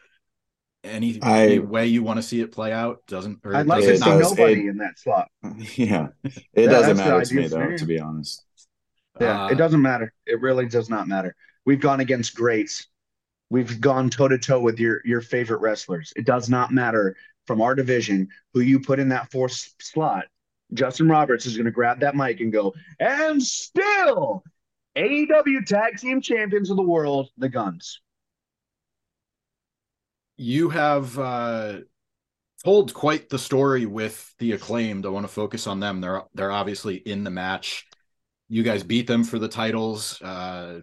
any, 0.83 1.23
I, 1.23 1.43
any 1.45 1.59
way 1.61 1.87
you 1.87 2.03
want 2.03 2.17
to 2.19 2.23
see 2.23 2.41
it 2.41 2.51
play 2.51 2.73
out? 2.73 2.99
Doesn't 3.07 3.39
or 3.45 3.55
i'd 3.55 3.69
like 3.69 3.85
to 3.85 3.97
see 3.97 4.05
nobody 4.05 4.67
it, 4.67 4.71
in 4.71 4.77
that 4.79 4.99
slot. 4.99 5.29
Yeah. 5.77 6.09
It 6.53 6.67
doesn't 6.67 6.97
matter 6.97 7.25
to 7.25 7.35
me 7.35 7.47
though 7.47 7.77
to 7.77 7.87
be 7.87 8.01
honest. 8.01 8.45
Yeah 9.21 9.45
uh, 9.45 9.49
it 9.49 9.55
doesn't 9.55 9.81
matter. 9.81 10.13
It 10.27 10.41
really 10.41 10.67
does 10.67 10.91
not 10.91 11.09
matter 11.09 11.35
we've 11.67 11.81
gone 11.81 12.01
against 12.01 12.35
greats 12.35 12.87
we've 13.51 13.81
gone 13.81 14.11
toe 14.11 14.29
to 14.29 14.39
toe 14.39 14.61
with 14.61 14.79
your 14.79 15.01
your 15.05 15.21
favorite 15.21 15.61
wrestlers 15.61 16.13
it 16.17 16.25
does 16.25 16.49
not 16.49 16.71
matter 16.71 17.17
from 17.47 17.61
our 17.61 17.75
division 17.75 18.29
who 18.53 18.61
you 18.61 18.81
put 18.81 18.99
in 18.99 19.09
that 19.11 19.31
fourth 19.31 19.75
slot, 19.81 20.25
Justin 20.73 21.09
Roberts 21.09 21.47
is 21.47 21.57
going 21.57 21.67
to 21.67 21.71
grab 21.71 22.01
that 22.01 22.15
mic 22.15 22.41
and 22.41 22.53
go, 22.53 22.75
and 22.99 23.43
still 23.43 24.43
AEW 24.97 25.67
Tag 25.67 25.99
Team 25.99 26.21
Champions 26.21 26.71
of 26.71 26.77
the 26.77 26.83
World, 26.83 27.31
the 27.37 27.49
Gunns. 27.49 28.01
You 30.37 30.71
have 30.71 31.19
uh, 31.19 31.81
told 32.65 32.95
quite 32.95 33.29
the 33.29 33.39
story 33.39 33.87
with 33.87 34.35
the 34.39 34.53
acclaimed. 34.53 35.05
I 35.05 35.11
want 35.11 35.25
to 35.25 35.33
focus 35.33 35.67
on 35.67 35.79
them. 35.79 36.01
They're 36.01 36.23
they're 36.35 36.51
obviously 36.51 36.97
in 36.97 37.23
the 37.23 37.31
match. 37.31 37.87
You 38.49 38.63
guys 38.63 38.83
beat 38.83 39.07
them 39.07 39.25
for 39.25 39.39
the 39.39 39.49
titles. 39.49 40.21
Uh, 40.21 40.81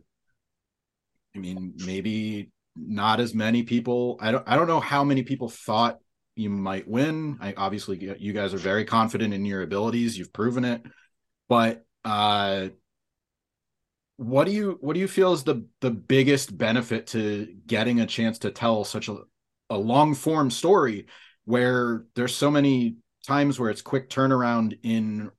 I 1.35 1.39
mean, 1.39 1.73
maybe 1.85 2.51
not 2.75 3.19
as 3.19 3.33
many 3.33 3.63
people. 3.63 4.17
I 4.19 4.31
don't. 4.31 4.43
I 4.47 4.55
don't 4.55 4.67
know 4.67 4.79
how 4.79 5.03
many 5.03 5.23
people 5.23 5.49
thought 5.49 5.99
you 6.39 6.49
might 6.49 6.87
win. 6.87 7.37
I 7.41 7.53
obviously 7.57 8.15
you 8.17 8.31
guys 8.31 8.53
are 8.53 8.57
very 8.57 8.85
confident 8.85 9.33
in 9.33 9.43
your 9.45 9.61
abilities. 9.61 10.17
You've 10.17 10.31
proven 10.31 10.63
it. 10.63 10.81
But 11.49 11.85
uh 12.05 12.69
what 14.15 14.45
do 14.45 14.51
you 14.51 14.77
what 14.79 14.93
do 14.93 15.01
you 15.01 15.07
feel 15.07 15.33
is 15.33 15.43
the 15.43 15.65
the 15.81 15.91
biggest 15.91 16.57
benefit 16.57 17.07
to 17.07 17.53
getting 17.67 17.99
a 17.99 18.05
chance 18.05 18.39
to 18.39 18.51
tell 18.51 18.85
such 18.85 19.09
a, 19.09 19.17
a 19.69 19.77
long 19.77 20.15
form 20.15 20.49
story 20.49 21.07
where 21.43 22.05
there's 22.15 22.35
so 22.35 22.49
many 22.49 22.95
times 23.27 23.59
where 23.59 23.69
it's 23.69 23.81
quick 23.81 24.09
turnaround 24.09 24.77
in 24.83 25.29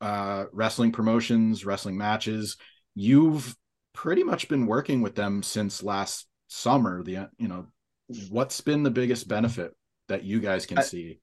uh 0.00 0.44
wrestling 0.52 0.90
promotions, 0.90 1.64
wrestling 1.64 1.96
matches. 1.96 2.56
You've 2.96 3.54
pretty 3.98 4.22
much 4.22 4.48
been 4.48 4.64
working 4.64 5.00
with 5.00 5.16
them 5.16 5.42
since 5.42 5.82
last 5.82 6.28
summer. 6.46 7.02
The 7.02 7.28
you 7.36 7.48
know, 7.48 7.66
what's 8.30 8.60
been 8.60 8.84
the 8.84 8.92
biggest 8.92 9.26
benefit 9.26 9.74
that 10.06 10.22
you 10.22 10.38
guys 10.38 10.66
can 10.66 10.78
I, 10.78 10.82
see? 10.82 11.18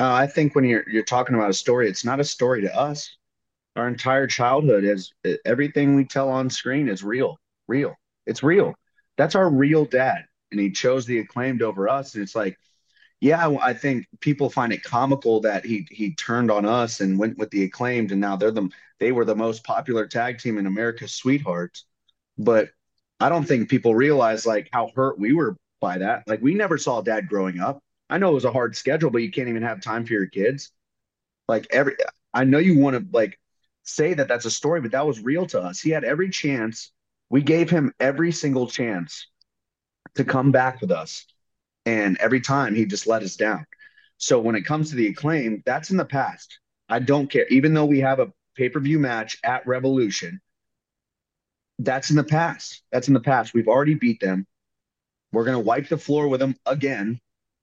Uh, 0.00 0.12
I 0.12 0.26
think 0.26 0.56
when 0.56 0.64
you're 0.64 0.82
you're 0.88 1.04
talking 1.04 1.36
about 1.36 1.50
a 1.50 1.54
story, 1.54 1.88
it's 1.88 2.04
not 2.04 2.18
a 2.18 2.24
story 2.24 2.62
to 2.62 2.76
us. 2.76 3.16
Our 3.76 3.86
entire 3.86 4.26
childhood 4.26 4.82
is 4.82 5.12
everything 5.44 5.94
we 5.94 6.04
tell 6.04 6.28
on 6.28 6.50
screen 6.50 6.88
is 6.88 7.04
real, 7.04 7.38
real. 7.68 7.94
It's 8.26 8.42
real. 8.42 8.74
That's 9.16 9.36
our 9.36 9.48
real 9.48 9.84
dad, 9.84 10.24
and 10.50 10.60
he 10.60 10.72
chose 10.72 11.06
the 11.06 11.20
acclaimed 11.20 11.62
over 11.62 11.88
us. 11.88 12.14
And 12.14 12.24
it's 12.24 12.34
like, 12.34 12.58
yeah, 13.20 13.56
I 13.62 13.74
think 13.74 14.06
people 14.18 14.50
find 14.50 14.72
it 14.72 14.82
comical 14.82 15.40
that 15.42 15.64
he 15.64 15.86
he 15.88 16.16
turned 16.16 16.50
on 16.50 16.66
us 16.66 17.00
and 17.00 17.16
went 17.16 17.38
with 17.38 17.50
the 17.50 17.62
acclaimed, 17.62 18.10
and 18.10 18.20
now 18.20 18.34
they're 18.34 18.50
the 18.50 18.68
they 18.98 19.12
were 19.12 19.24
the 19.24 19.36
most 19.36 19.62
popular 19.62 20.04
tag 20.04 20.38
team 20.38 20.58
in 20.58 20.66
America's 20.66 21.14
sweethearts. 21.14 21.84
But 22.38 22.70
I 23.20 23.28
don't 23.28 23.44
think 23.44 23.68
people 23.68 23.94
realize 23.94 24.46
like 24.46 24.68
how 24.72 24.90
hurt 24.94 25.18
we 25.18 25.32
were 25.32 25.56
by 25.80 25.98
that. 25.98 26.24
Like 26.26 26.40
we 26.40 26.54
never 26.54 26.78
saw 26.78 27.00
dad 27.00 27.28
growing 27.28 27.60
up. 27.60 27.82
I 28.08 28.18
know 28.18 28.30
it 28.30 28.34
was 28.34 28.44
a 28.44 28.52
hard 28.52 28.76
schedule, 28.76 29.10
but 29.10 29.22
you 29.22 29.30
can't 29.30 29.48
even 29.48 29.62
have 29.62 29.80
time 29.80 30.06
for 30.06 30.12
your 30.12 30.26
kids. 30.26 30.70
Like 31.46 31.66
every, 31.70 31.96
I 32.32 32.44
know 32.44 32.58
you 32.58 32.78
want 32.78 32.96
to 32.96 33.06
like 33.12 33.38
say 33.82 34.14
that 34.14 34.28
that's 34.28 34.44
a 34.44 34.50
story, 34.50 34.80
but 34.80 34.92
that 34.92 35.06
was 35.06 35.20
real 35.20 35.46
to 35.46 35.60
us. 35.60 35.80
He 35.80 35.90
had 35.90 36.04
every 36.04 36.30
chance. 36.30 36.92
We 37.30 37.42
gave 37.42 37.68
him 37.68 37.92
every 38.00 38.32
single 38.32 38.66
chance 38.66 39.26
to 40.14 40.24
come 40.24 40.52
back 40.52 40.80
with 40.80 40.90
us. 40.90 41.26
And 41.84 42.16
every 42.18 42.40
time 42.40 42.74
he 42.74 42.84
just 42.84 43.06
let 43.06 43.22
us 43.22 43.36
down. 43.36 43.66
So 44.18 44.40
when 44.40 44.56
it 44.56 44.62
comes 44.62 44.90
to 44.90 44.96
the 44.96 45.08
acclaim, 45.08 45.62
that's 45.64 45.90
in 45.90 45.96
the 45.96 46.04
past. 46.04 46.58
I 46.88 46.98
don't 46.98 47.30
care. 47.30 47.46
Even 47.48 47.74
though 47.74 47.86
we 47.86 48.00
have 48.00 48.20
a 48.20 48.32
pay 48.56 48.68
per 48.68 48.80
view 48.80 48.98
match 48.98 49.38
at 49.44 49.66
Revolution, 49.66 50.40
that's 51.78 52.10
in 52.10 52.16
the 52.16 52.24
past. 52.24 52.82
That's 52.92 53.08
in 53.08 53.14
the 53.14 53.20
past. 53.20 53.54
We've 53.54 53.68
already 53.68 53.94
beat 53.94 54.20
them. 54.20 54.46
We're 55.32 55.44
going 55.44 55.56
to 55.56 55.64
wipe 55.64 55.88
the 55.88 55.98
floor 55.98 56.28
with 56.28 56.40
them 56.40 56.56
again. 56.66 57.20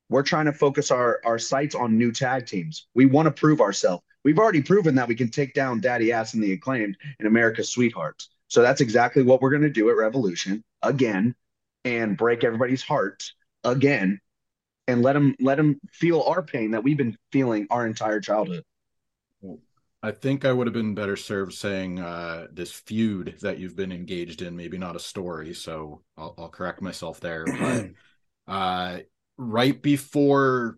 We're 0.10 0.24
trying 0.24 0.46
to 0.46 0.54
focus 0.54 0.92
our, 0.92 1.20
our 1.26 1.40
sights 1.40 1.76
on 1.76 1.98
new 1.98 2.12
tag 2.12 2.46
teams. 2.46 2.88
We 2.94 3.08
want 3.08 3.26
to 3.26 3.32
prove 3.32 3.60
ourselves. 3.60 4.04
We've 4.24 4.40
already 4.40 4.62
proven 4.62 4.96
that 4.96 5.08
we 5.08 5.16
can 5.16 5.30
take 5.30 5.54
down 5.54 5.82
Daddy 5.82 6.12
Ass 6.12 6.34
and 6.34 6.44
the 6.44 6.54
acclaimed 6.54 6.98
and 7.20 7.28
America's 7.28 7.70
Sweethearts. 7.70 8.30
So 8.48 8.62
that's 8.62 8.82
exactly 8.82 9.24
what 9.24 9.42
we're 9.42 9.50
going 9.50 9.64
to 9.64 9.70
do 9.70 9.90
at 9.90 9.98
Revolution 9.98 10.64
again 10.82 11.36
and 11.84 12.18
break 12.18 12.44
everybody's 12.44 12.84
hearts 12.84 13.34
again 13.64 14.20
and 14.88 15.02
let 15.02 15.14
them 15.14 15.36
let 15.40 15.58
them 15.58 15.80
feel 15.92 16.22
our 16.22 16.44
pain 16.44 16.72
that 16.72 16.84
we've 16.84 16.98
been 16.98 17.18
feeling 17.32 17.68
our 17.70 17.86
entire 17.88 18.20
childhood. 18.20 18.64
I 20.06 20.12
think 20.12 20.46
I 20.46 20.54
would 20.54 20.68
have 20.68 20.74
been 20.76 20.94
better 20.94 21.16
served 21.16 21.54
saying 21.54 22.00
uh, 22.00 22.46
this 22.54 22.72
feud 22.72 23.38
that 23.42 23.58
you've 23.58 23.76
been 23.76 23.92
engaged 23.92 24.44
in, 24.44 24.56
maybe 24.56 24.78
not 24.78 24.96
a 24.96 25.00
story. 25.00 25.56
So 25.56 26.04
I'll, 26.16 26.36
I'll 26.38 26.50
correct 26.50 26.80
myself 26.80 27.20
there. 27.20 27.44
But 27.44 27.88
uh, 28.48 29.00
right 29.36 29.82
before 29.82 30.78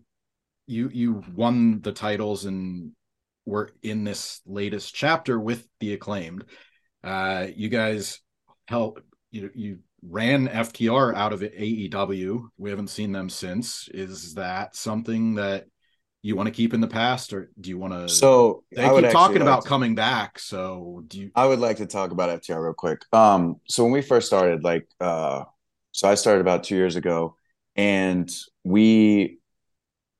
you 0.66 0.88
you 0.90 1.22
won 1.34 1.82
the 1.82 1.92
titles 1.92 2.46
and 2.46 2.92
were 3.44 3.70
in 3.82 4.02
this 4.02 4.40
latest 4.46 4.94
chapter 4.94 5.38
with 5.38 5.68
the 5.78 5.92
acclaimed, 5.92 6.44
uh, 7.04 7.48
you 7.54 7.68
guys 7.68 8.20
help 8.66 9.02
you 9.30 9.50
you 9.54 9.80
ran 10.00 10.48
FTR 10.48 11.14
out 11.14 11.34
of 11.34 11.40
AEW. 11.40 12.48
We 12.56 12.70
haven't 12.70 12.88
seen 12.88 13.12
them 13.12 13.28
since. 13.28 13.90
Is 13.92 14.34
that 14.34 14.74
something 14.74 15.34
that 15.34 15.66
you 16.22 16.36
want 16.36 16.48
to 16.48 16.52
keep 16.52 16.74
in 16.74 16.80
the 16.80 16.88
past, 16.88 17.32
or 17.32 17.50
do 17.60 17.70
you 17.70 17.78
want 17.78 17.92
to? 17.92 18.08
So 18.08 18.64
they 18.72 18.84
I 18.84 19.00
keep 19.00 19.10
talking 19.10 19.36
like 19.36 19.42
about 19.42 19.62
to, 19.62 19.68
coming 19.68 19.94
back. 19.94 20.38
So 20.38 21.04
do 21.06 21.20
you? 21.20 21.30
I 21.34 21.46
would 21.46 21.60
like 21.60 21.76
to 21.78 21.86
talk 21.86 22.10
about 22.10 22.42
FTR 22.42 22.62
real 22.62 22.72
quick. 22.74 23.02
Um, 23.12 23.60
so 23.68 23.84
when 23.84 23.92
we 23.92 24.02
first 24.02 24.26
started, 24.26 24.64
like, 24.64 24.88
uh, 25.00 25.44
so 25.92 26.08
I 26.08 26.14
started 26.14 26.40
about 26.40 26.64
two 26.64 26.76
years 26.76 26.96
ago, 26.96 27.36
and 27.76 28.30
we 28.64 29.38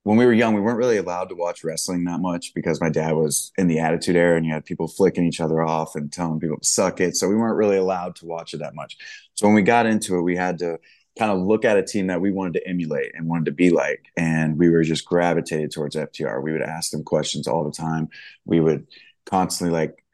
when 0.08 0.16
we 0.16 0.24
were 0.24 0.32
young, 0.32 0.54
we 0.54 0.62
weren't 0.62 0.78
really 0.78 0.96
allowed 0.96 1.28
to 1.28 1.34
watch 1.34 1.62
wrestling 1.62 2.04
that 2.04 2.20
much 2.20 2.54
because 2.54 2.80
my 2.80 2.88
dad 2.88 3.12
was 3.12 3.52
in 3.58 3.66
the 3.66 3.78
attitude 3.78 4.16
era 4.16 4.38
and 4.38 4.46
you 4.46 4.52
had 4.52 4.64
people 4.64 4.88
flicking 4.88 5.26
each 5.26 5.38
other 5.38 5.62
off 5.62 5.96
and 5.96 6.10
telling 6.10 6.40
people 6.40 6.56
to 6.56 6.66
suck 6.66 6.98
it. 7.02 7.14
So 7.14 7.28
we 7.28 7.34
weren't 7.34 7.58
really 7.58 7.76
allowed 7.76 8.16
to 8.16 8.24
watch 8.24 8.54
it 8.54 8.60
that 8.60 8.74
much. 8.74 8.96
So 9.34 9.46
when 9.46 9.54
we 9.54 9.60
got 9.60 9.84
into 9.84 10.16
it, 10.16 10.22
we 10.22 10.34
had 10.34 10.60
to 10.60 10.78
kind 11.18 11.32
of 11.32 11.40
look 11.40 11.64
at 11.64 11.76
a 11.76 11.82
team 11.82 12.06
that 12.06 12.20
we 12.20 12.30
wanted 12.30 12.54
to 12.54 12.68
emulate 12.68 13.12
and 13.14 13.28
wanted 13.28 13.46
to 13.46 13.52
be 13.52 13.70
like. 13.70 14.04
And 14.16 14.56
we 14.56 14.70
were 14.70 14.84
just 14.84 15.04
gravitated 15.04 15.72
towards 15.72 15.96
FTR. 15.96 16.42
We 16.42 16.52
would 16.52 16.62
ask 16.62 16.92
them 16.92 17.02
questions 17.02 17.48
all 17.48 17.64
the 17.64 17.72
time. 17.72 18.08
We 18.44 18.60
would 18.60 18.86
constantly 19.26 19.76
like, 19.76 20.04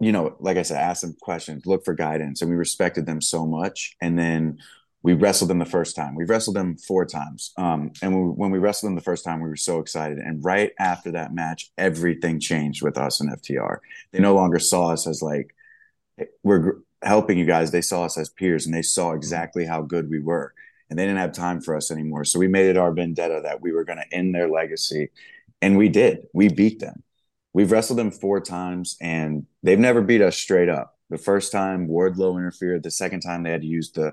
you 0.00 0.12
know, 0.12 0.36
like 0.38 0.56
I 0.56 0.62
said, 0.62 0.78
ask 0.78 1.02
them 1.02 1.16
questions, 1.20 1.66
look 1.66 1.84
for 1.84 1.92
guidance. 1.92 2.40
And 2.40 2.50
we 2.50 2.56
respected 2.56 3.04
them 3.04 3.20
so 3.20 3.46
much. 3.46 3.96
And 4.00 4.16
then 4.16 4.58
we 5.02 5.14
wrestled 5.14 5.50
them 5.50 5.58
the 5.58 5.64
first 5.64 5.96
time. 5.96 6.14
We 6.14 6.24
wrestled 6.24 6.54
them 6.56 6.76
four 6.76 7.04
times. 7.04 7.52
Um, 7.56 7.90
and 8.00 8.14
we, 8.14 8.30
when 8.30 8.52
we 8.52 8.58
wrestled 8.58 8.90
them 8.90 8.96
the 8.96 9.02
first 9.02 9.24
time, 9.24 9.40
we 9.40 9.48
were 9.48 9.56
so 9.56 9.80
excited. 9.80 10.18
And 10.18 10.44
right 10.44 10.72
after 10.78 11.12
that 11.12 11.34
match, 11.34 11.72
everything 11.76 12.38
changed 12.38 12.82
with 12.82 12.96
us 12.96 13.20
and 13.20 13.30
FTR. 13.30 13.78
They 14.12 14.20
no 14.20 14.34
longer 14.34 14.60
saw 14.60 14.90
us 14.90 15.06
as 15.08 15.20
like, 15.20 15.54
we're 16.42 16.78
helping 17.02 17.38
you 17.38 17.44
guys. 17.44 17.70
They 17.70 17.80
saw 17.80 18.04
us 18.04 18.18
as 18.18 18.28
peers 18.28 18.66
and 18.66 18.74
they 18.74 18.82
saw 18.82 19.12
exactly 19.12 19.64
how 19.64 19.82
good 19.82 20.10
we 20.10 20.20
were. 20.20 20.52
And 20.90 20.98
they 20.98 21.04
didn't 21.04 21.18
have 21.18 21.32
time 21.32 21.60
for 21.60 21.76
us 21.76 21.90
anymore. 21.90 22.24
So 22.24 22.38
we 22.38 22.48
made 22.48 22.66
it 22.66 22.76
our 22.76 22.92
vendetta 22.92 23.40
that 23.44 23.60
we 23.60 23.72
were 23.72 23.84
going 23.84 23.98
to 23.98 24.16
end 24.16 24.34
their 24.34 24.48
legacy. 24.48 25.10
And 25.60 25.76
we 25.76 25.88
did. 25.88 26.26
We 26.32 26.48
beat 26.48 26.80
them. 26.80 27.02
We've 27.52 27.70
wrestled 27.70 27.98
them 27.98 28.10
four 28.10 28.40
times 28.40 28.96
and 29.00 29.46
they've 29.62 29.78
never 29.78 30.02
beat 30.02 30.22
us 30.22 30.36
straight 30.36 30.68
up. 30.68 30.96
The 31.10 31.18
first 31.18 31.52
time 31.52 31.88
Wardlow 31.88 32.36
interfered. 32.36 32.82
The 32.82 32.90
second 32.90 33.20
time 33.20 33.42
they 33.42 33.50
had 33.50 33.62
to 33.62 33.66
use 33.66 33.90
the 33.90 34.12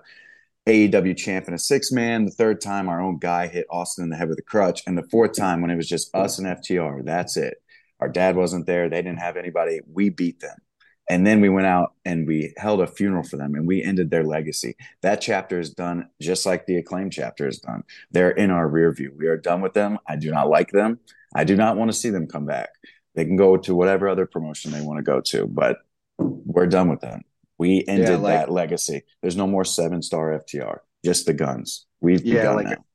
AEW 0.68 1.16
champ 1.16 1.48
in 1.48 1.54
a 1.54 1.60
six 1.60 1.92
man. 1.92 2.26
The 2.26 2.32
third 2.32 2.60
time, 2.60 2.90
our 2.90 3.00
own 3.00 3.20
guy 3.20 3.48
hit 3.48 3.68
Austin 3.70 4.04
in 4.04 4.10
the 4.10 4.16
head 4.16 4.30
with 4.30 4.40
a 4.40 4.44
crutch. 4.44 4.82
And 4.88 4.98
the 4.98 5.08
fourth 5.12 5.34
time, 5.34 5.62
when 5.62 5.70
it 5.70 5.76
was 5.76 5.88
just 5.88 6.14
us 6.16 6.40
and 6.40 6.48
FTR, 6.48 7.06
that's 7.06 7.38
it. 7.38 7.58
Our 8.00 8.10
dad 8.10 8.36
wasn't 8.36 8.66
there. 8.66 8.90
They 8.90 9.02
didn't 9.02 9.20
have 9.20 9.38
anybody. 9.38 9.82
We 9.92 10.10
beat 10.10 10.40
them. 10.40 10.58
And 11.10 11.26
then 11.26 11.40
we 11.40 11.50
went 11.50 11.68
out 11.68 11.94
and 12.04 12.28
we 12.28 12.54
held 12.58 12.82
a 12.82 12.88
funeral 12.88 13.24
for 13.24 13.38
them 13.38 13.54
and 13.56 13.68
we 13.68 13.84
ended 13.84 14.10
their 14.10 14.24
legacy. 14.24 14.76
That 15.02 15.22
chapter 15.22 15.60
is 15.60 15.70
done 15.70 16.10
just 16.22 16.46
like 16.46 16.66
the 16.66 16.78
acclaim 16.78 17.10
chapter 17.10 17.48
is 17.48 17.60
done. 17.60 17.84
They're 18.12 18.32
in 18.32 18.50
our 18.50 18.68
rear 18.68 18.92
view. 18.92 19.14
We 19.16 19.28
are 19.28 19.38
done 19.38 19.62
with 19.62 19.74
them. 19.74 20.00
I 20.08 20.16
do 20.16 20.32
not 20.32 20.50
like 20.50 20.72
them. 20.72 21.00
I 21.36 21.44
do 21.44 21.56
not 21.56 21.78
want 21.78 21.92
to 21.92 21.98
see 21.98 22.10
them 22.10 22.28
come 22.28 22.46
back. 22.46 22.70
They 23.14 23.26
can 23.26 23.36
go 23.36 23.56
to 23.58 23.76
whatever 23.76 24.10
other 24.10 24.26
promotion 24.26 24.72
they 24.72 24.82
want 24.82 24.98
to 24.98 25.04
go 25.04 25.22
to, 25.22 25.46
but 25.48 25.78
we're 26.18 26.68
done 26.68 26.90
with 26.90 27.02
them. 27.02 27.22
We 27.58 27.86
ended 27.88 28.10
yeah, 28.10 28.16
like, 28.18 28.34
that 28.34 28.52
legacy. 28.52 29.04
There's 29.22 29.38
no 29.38 29.48
more 29.48 29.64
seven 29.64 30.02
star 30.02 30.38
FTR, 30.40 30.80
just 31.06 31.26
the 31.26 31.34
Gunns. 31.34 31.86
We've 32.02 32.24
yeah, 32.26 32.50
like 32.52 32.68
now. 32.68 32.86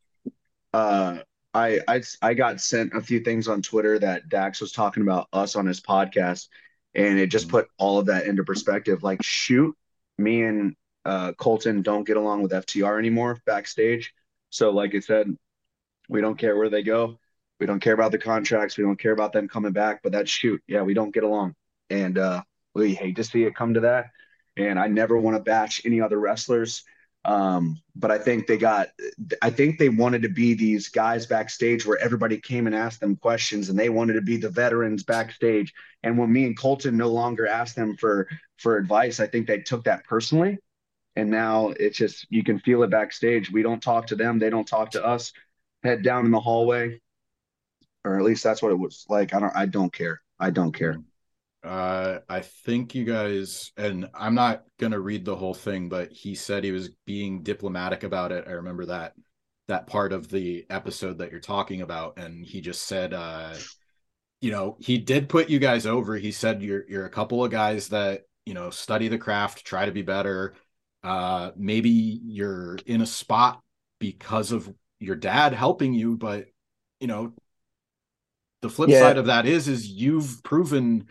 uh 0.75 1.19
I 1.55 1.81
I 1.89 2.03
I 2.23 2.35
got 2.35 2.61
sent 2.61 2.95
a 2.95 3.01
few 3.01 3.21
things 3.21 3.49
on 3.49 3.63
Twitter 3.63 3.99
that 3.99 4.29
Dax 4.29 4.61
was 4.61 4.73
talking 4.73 5.03
about 5.03 5.29
us 5.33 5.57
on 5.57 5.67
his 5.67 5.81
podcast, 5.81 6.49
and 6.95 7.19
it 7.19 7.29
just 7.29 7.47
mm-hmm. 7.47 7.59
put 7.59 7.69
all 7.79 7.99
of 7.99 8.07
that 8.07 8.27
into 8.27 8.45
perspective. 8.45 9.03
Like, 9.03 9.23
shoot, 9.23 9.77
me 10.19 10.43
and 10.43 10.75
uh, 11.05 11.33
Colten 11.33 11.83
don't 11.83 12.07
get 12.07 12.17
along 12.17 12.43
with 12.43 12.53
FTR 12.53 12.99
anymore 12.99 13.39
backstage. 13.47 14.13
So, 14.51 14.71
like 14.71 14.95
I 14.95 15.01
said, 15.01 15.35
we 16.09 16.21
don't 16.21 16.39
care 16.39 16.57
where 16.57 16.71
they 16.71 16.83
go. 16.83 17.19
We 17.59 17.67
don't 17.67 17.81
care 17.81 17.95
about 17.95 18.13
the 18.13 18.19
contracts. 18.19 18.77
We 18.77 18.85
don't 18.85 18.99
care 18.99 19.13
about 19.13 19.33
them 19.33 19.49
coming 19.49 19.73
back. 19.73 20.01
But 20.03 20.13
that's 20.13 20.31
shoot, 20.31 20.63
yeah, 20.67 20.83
we 20.83 20.95
don't 20.95 21.15
get 21.15 21.25
along, 21.25 21.55
and 21.89 22.19
uh, 22.19 22.43
we 22.75 22.95
hate 22.95 23.17
to 23.17 23.25
see 23.25 23.45
it 23.45 23.55
come 23.55 23.75
to 23.75 23.81
that 23.81 24.07
and 24.57 24.79
I 24.79 24.89
never 24.89 25.17
want 25.17 25.37
to 25.37 25.43
bash 25.43 25.83
any 25.85 26.01
other 26.01 26.19
wrestlers. 26.19 26.85
Um, 27.25 27.81
but 27.97 28.11
I 28.11 28.19
think 28.19 28.47
they 28.47 28.57
got, 28.57 28.89
I 29.43 29.51
think 29.51 29.79
they 29.79 29.91
wanted 29.91 30.23
to 30.23 30.29
be 30.29 30.55
these 30.55 30.89
guys 30.89 31.27
backstage 31.27 31.85
where 31.85 31.99
everybody 31.99 32.39
came 32.39 32.67
and 32.67 32.75
asked 32.75 33.01
them 33.01 33.17
questions, 33.17 33.69
and 33.69 33.79
they 33.79 33.91
wanted 33.91 34.15
to 34.15 34.23
be 34.23 34.39
the 34.39 34.49
veterans 34.49 35.03
backstage. 35.03 35.75
And 36.03 36.17
when 36.17 36.33
me 36.33 36.47
and 36.47 36.59
Colten 36.59 36.95
no 36.95 37.09
longer 37.09 37.47
asked 37.47 37.77
them 37.77 37.97
for 37.97 38.27
for 38.57 38.77
advice, 38.77 39.21
I 39.21 39.27
think 39.27 39.47
they 39.47 39.59
took 39.59 39.85
that 39.85 40.05
personally. 40.05 40.59
And 41.17 41.31
now 41.31 41.69
it's 41.79 41.99
just 41.99 42.27
you 42.31 42.43
can 42.43 42.59
feel 42.61 42.83
it 42.85 42.91
backstage. 42.91 43.51
We 43.51 43.63
don't 43.63 43.83
talk 43.83 44.07
to 44.09 44.17
them, 44.17 44.39
they 44.39 44.51
don't 44.51 44.69
talk 44.69 44.93
to 44.93 45.05
us. 45.05 45.33
Head 45.83 46.03
down 46.03 46.27
in 46.27 46.31
the 46.31 46.41
hallway, 46.41 47.01
or 48.05 48.19
at 48.19 48.25
least 48.25 48.45
that's 48.45 48.63
what 48.63 48.73
it 48.73 48.79
was 48.79 49.07
like. 49.09 49.35
I 49.35 49.41
don't, 49.41 49.57
I 49.57 49.67
don't 49.67 49.93
care. 49.93 50.21
I 50.39 50.51
don't 50.51 50.73
care. 50.73 51.01
Uh, 51.63 52.21
I 52.29 52.41
think 52.41 52.95
you 52.95 53.05
guys, 53.05 53.73
and 53.77 54.09
I'm 54.15 54.35
not 54.35 54.65
gonna 54.79 55.01
read 55.01 55.25
the 55.25 55.37
whole 55.37 55.55
thing, 55.55 55.89
but 55.89 56.11
he 56.11 56.35
said 56.35 56.65
he 56.65 56.73
was 56.73 56.91
being 57.07 57.43
diplomatic 57.43 58.03
about 58.03 58.33
it. 58.33 58.45
I 58.47 58.53
remember 58.53 58.87
that 58.87 59.15
that 59.69 59.87
part 59.87 60.13
of 60.13 60.29
the 60.29 60.67
episode 60.69 61.19
that 61.19 61.31
you're 61.31 61.41
talking 61.41 61.83
about, 61.83 62.19
and 62.19 62.45
he 62.45 62.61
just 62.61 62.83
said, 62.85 63.15
uh, 63.15 63.55
you 64.41 64.51
know, 64.51 64.77
he 64.81 64.99
did 64.99 65.29
put 65.29 65.49
you 65.51 65.59
guys 65.59 65.87
over. 65.87 66.17
He 66.17 66.33
said 66.33 66.63
you're 66.63 66.89
you're 66.89 67.07
a 67.07 67.11
couple 67.11 67.45
of 67.45 67.51
guys 67.51 67.89
that 67.89 68.23
you 68.47 68.55
know 68.55 68.71
study 68.71 69.09
the 69.09 69.19
craft, 69.19 69.65
try 69.65 69.85
to 69.85 69.93
be 69.93 70.03
better. 70.03 70.55
Uh, 71.03 71.51
maybe 71.57 71.91
you're 71.91 72.79
in 72.87 73.01
a 73.01 73.07
spot 73.07 73.61
because 73.99 74.51
of 74.53 74.73
your 74.99 75.17
dad 75.17 75.53
helping 75.53 75.93
you, 75.93 76.17
but 76.17 76.47
you 77.01 77.07
know, 77.07 77.35
the 78.63 78.71
flip 78.71 78.91
yeah. 78.91 79.01
side 79.01 79.19
of 79.19 79.27
that 79.27 79.47
is 79.47 79.69
is 79.69 79.89
you've 79.89 80.43
proven 80.43 81.07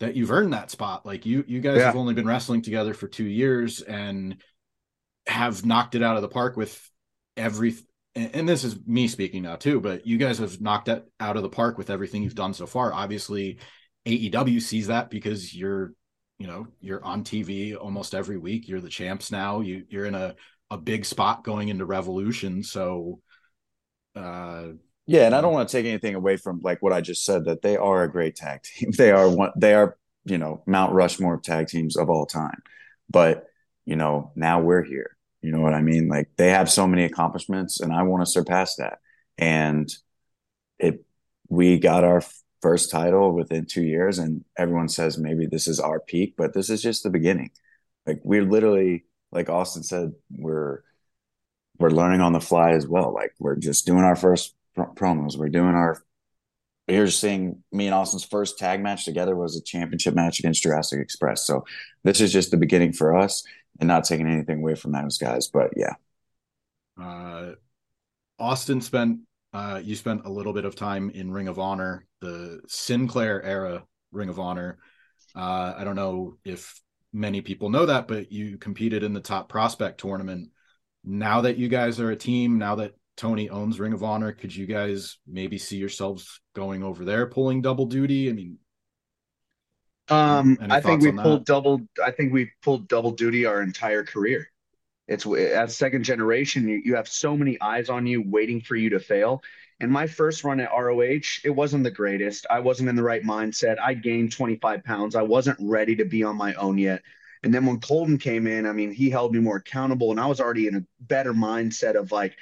that 0.00 0.16
you've 0.16 0.30
earned 0.30 0.52
that 0.52 0.70
spot. 0.70 1.04
Like 1.04 1.26
you, 1.26 1.44
you 1.46 1.60
guys 1.60 1.78
yeah. 1.78 1.86
have 1.86 1.96
only 1.96 2.14
been 2.14 2.26
wrestling 2.26 2.62
together 2.62 2.94
for 2.94 3.08
two 3.08 3.24
years 3.24 3.80
and 3.80 4.40
have 5.26 5.64
knocked 5.64 5.94
it 5.94 6.02
out 6.02 6.16
of 6.16 6.22
the 6.22 6.28
park 6.28 6.56
with 6.56 6.90
every. 7.36 7.74
And 8.14 8.48
this 8.48 8.64
is 8.64 8.76
me 8.86 9.06
speaking 9.06 9.42
now 9.42 9.56
too, 9.56 9.80
but 9.80 10.06
you 10.06 10.18
guys 10.18 10.38
have 10.38 10.60
knocked 10.60 10.88
it 10.88 11.04
out 11.20 11.36
of 11.36 11.42
the 11.42 11.48
park 11.48 11.78
with 11.78 11.90
everything 11.90 12.22
you've 12.22 12.34
done 12.34 12.54
so 12.54 12.66
far. 12.66 12.92
Obviously, 12.92 13.58
AEW 14.06 14.60
sees 14.60 14.88
that 14.88 15.10
because 15.10 15.54
you're, 15.54 15.92
you 16.38 16.46
know, 16.46 16.66
you're 16.80 17.04
on 17.04 17.22
TV 17.22 17.76
almost 17.76 18.14
every 18.14 18.36
week. 18.36 18.66
You're 18.66 18.80
the 18.80 18.88
champs 18.88 19.30
now. 19.30 19.60
You 19.60 19.84
you're 19.88 20.06
in 20.06 20.14
a 20.14 20.34
a 20.70 20.78
big 20.78 21.04
spot 21.04 21.44
going 21.44 21.68
into 21.68 21.84
Revolution. 21.84 22.62
So, 22.62 23.20
uh, 24.14 24.68
yeah, 25.08 25.26
and 25.26 25.34
I 25.34 25.42
don't 25.42 25.54
want 25.54 25.68
to 25.68 25.76
take 25.76 25.86
anything 25.86 26.14
away 26.14 26.36
from 26.38 26.60
like 26.62 26.82
what 26.82 26.92
I 26.94 27.02
just 27.02 27.24
said 27.24 27.46
that 27.46 27.62
they 27.62 27.76
are 27.78 28.04
a 28.04 28.12
great 28.12 28.36
tag 28.36 28.62
team. 28.64 28.92
They 28.98 29.12
are 29.12 29.28
one 29.30 29.52
they 29.56 29.74
are, 29.74 29.98
you 30.26 30.38
know, 30.38 30.62
Mount 30.66 30.94
Rushmore 30.94 31.40
tag 31.40 31.68
teams 31.68 31.96
of 31.96 32.10
all 32.10 32.26
time. 32.26 32.62
But, 33.10 33.46
you 33.86 33.96
know, 33.96 34.32
now 34.36 34.60
we're 34.60 34.84
here. 34.84 35.16
You 35.42 35.52
know 35.52 35.60
what 35.60 35.74
I 35.74 35.82
mean? 35.82 36.08
Like 36.08 36.30
they 36.38 36.50
have 36.50 36.70
so 36.70 36.86
many 36.88 37.04
accomplishments 37.04 37.80
and 37.80 37.92
I 37.92 38.04
want 38.04 38.22
to 38.26 38.30
surpass 38.32 38.76
that. 38.76 39.00
and 39.38 39.90
it 40.80 41.04
we 41.48 41.78
got 41.78 42.04
our 42.04 42.22
first 42.62 42.90
title 42.90 43.32
within 43.34 43.66
two 43.66 43.82
years, 43.84 44.18
and 44.18 44.44
everyone 44.58 44.88
says 44.88 45.18
maybe 45.18 45.46
this 45.46 45.68
is 45.68 45.80
our 45.80 46.00
peak, 46.00 46.34
but 46.38 46.54
this 46.54 46.70
is 46.70 46.82
just 46.82 47.02
the 47.04 47.10
beginning. 47.10 47.50
Like 48.06 48.20
we're 48.24 48.44
literally, 48.44 49.06
like 49.32 49.48
Austin 49.50 49.82
said, 49.84 50.12
we're 50.30 50.82
we're 51.78 51.90
learning 51.90 52.20
on 52.20 52.32
the 52.32 52.40
fly 52.40 52.72
as 52.72 52.86
well. 52.88 53.14
Like 53.14 53.34
we're 53.38 53.56
just 53.56 53.86
doing 53.86 54.04
our 54.04 54.16
first 54.16 54.54
promos. 54.78 55.36
We're 55.36 55.48
doing 55.48 55.74
our. 55.74 56.02
You're 56.86 57.08
seeing 57.08 57.62
me 57.70 57.86
and 57.86 57.94
Austin's 57.94 58.24
first 58.24 58.58
tag 58.58 58.82
match 58.82 59.04
together 59.04 59.36
was 59.36 59.56
a 59.56 59.62
championship 59.62 60.14
match 60.14 60.38
against 60.38 60.62
Jurassic 60.62 61.00
Express. 61.00 61.44
So 61.46 61.66
this 62.02 62.18
is 62.20 62.32
just 62.32 62.50
the 62.50 62.56
beginning 62.56 62.94
for 62.94 63.14
us, 63.14 63.44
and 63.78 63.88
not 63.88 64.04
taking 64.04 64.26
anything 64.26 64.60
away 64.60 64.74
from 64.74 64.92
those 64.92 65.18
guys. 65.18 65.48
But 65.48 65.72
yeah, 65.76 65.94
uh, 66.98 67.52
Austin 68.38 68.80
spent 68.80 69.20
uh, 69.52 69.80
you 69.82 69.94
spent 69.94 70.24
a 70.24 70.30
little 70.30 70.52
bit 70.52 70.64
of 70.64 70.74
time 70.74 71.10
in 71.10 71.30
Ring 71.30 71.48
of 71.48 71.58
Honor, 71.58 72.06
the 72.20 72.60
Sinclair 72.68 73.42
era 73.42 73.84
Ring 74.12 74.28
of 74.28 74.38
Honor. 74.38 74.78
Uh, 75.34 75.74
I 75.76 75.84
don't 75.84 75.96
know 75.96 76.36
if 76.44 76.80
many 77.12 77.40
people 77.40 77.70
know 77.70 77.86
that, 77.86 78.08
but 78.08 78.30
you 78.30 78.58
competed 78.58 79.02
in 79.02 79.14
the 79.14 79.20
top 79.20 79.48
prospect 79.48 80.00
tournament. 80.00 80.50
Now 81.04 81.42
that 81.42 81.56
you 81.56 81.68
guys 81.68 82.00
are 82.00 82.10
a 82.10 82.16
team, 82.16 82.58
now 82.58 82.76
that 82.76 82.92
Tony 83.18 83.50
owns 83.50 83.80
Ring 83.80 83.92
of 83.92 84.04
Honor, 84.04 84.32
could 84.32 84.54
you 84.54 84.64
guys 84.64 85.18
maybe 85.26 85.58
see 85.58 85.76
yourselves 85.76 86.40
going 86.54 86.84
over 86.84 87.04
there 87.04 87.26
pulling 87.26 87.60
double 87.60 87.84
duty? 87.84 88.30
I 88.30 88.32
mean, 88.32 88.58
um, 90.08 90.56
I 90.70 90.80
think 90.80 91.02
we 91.02 91.12
pulled 91.12 91.44
double. 91.44 91.80
I 92.02 92.12
think 92.12 92.32
we 92.32 92.52
pulled 92.62 92.88
double 92.88 93.10
duty 93.10 93.44
our 93.44 93.60
entire 93.60 94.04
career. 94.04 94.48
It's 95.08 95.26
as 95.26 95.76
second 95.76 96.04
generation, 96.04 96.68
you, 96.68 96.80
you 96.84 96.94
have 96.94 97.08
so 97.08 97.36
many 97.36 97.60
eyes 97.60 97.88
on 97.88 98.06
you 98.06 98.22
waiting 98.24 98.60
for 98.60 98.76
you 98.76 98.90
to 98.90 99.00
fail. 99.00 99.42
And 99.80 99.90
my 99.90 100.06
first 100.06 100.44
run 100.44 100.60
at 100.60 100.70
ROH, 100.70 101.40
it 101.44 101.50
wasn't 101.50 101.84
the 101.84 101.90
greatest. 101.90 102.46
I 102.50 102.60
wasn't 102.60 102.88
in 102.88 102.96
the 102.96 103.02
right 103.02 103.22
mindset. 103.22 103.80
I 103.80 103.94
gained 103.94 104.32
25 104.32 104.84
pounds. 104.84 105.14
I 105.16 105.22
wasn't 105.22 105.58
ready 105.60 105.96
to 105.96 106.04
be 106.04 106.22
on 106.22 106.36
my 106.36 106.54
own 106.54 106.78
yet. 106.78 107.02
And 107.42 107.54
then 107.54 107.64
when 107.64 107.80
Colten 107.80 108.20
came 108.20 108.46
in, 108.46 108.66
I 108.66 108.72
mean, 108.72 108.92
he 108.92 109.10
held 109.10 109.32
me 109.32 109.40
more 109.40 109.56
accountable, 109.56 110.10
and 110.10 110.20
I 110.20 110.26
was 110.26 110.40
already 110.40 110.66
in 110.66 110.76
a 110.76 110.84
better 111.00 111.32
mindset 111.32 111.94
of 111.94 112.10
like 112.12 112.36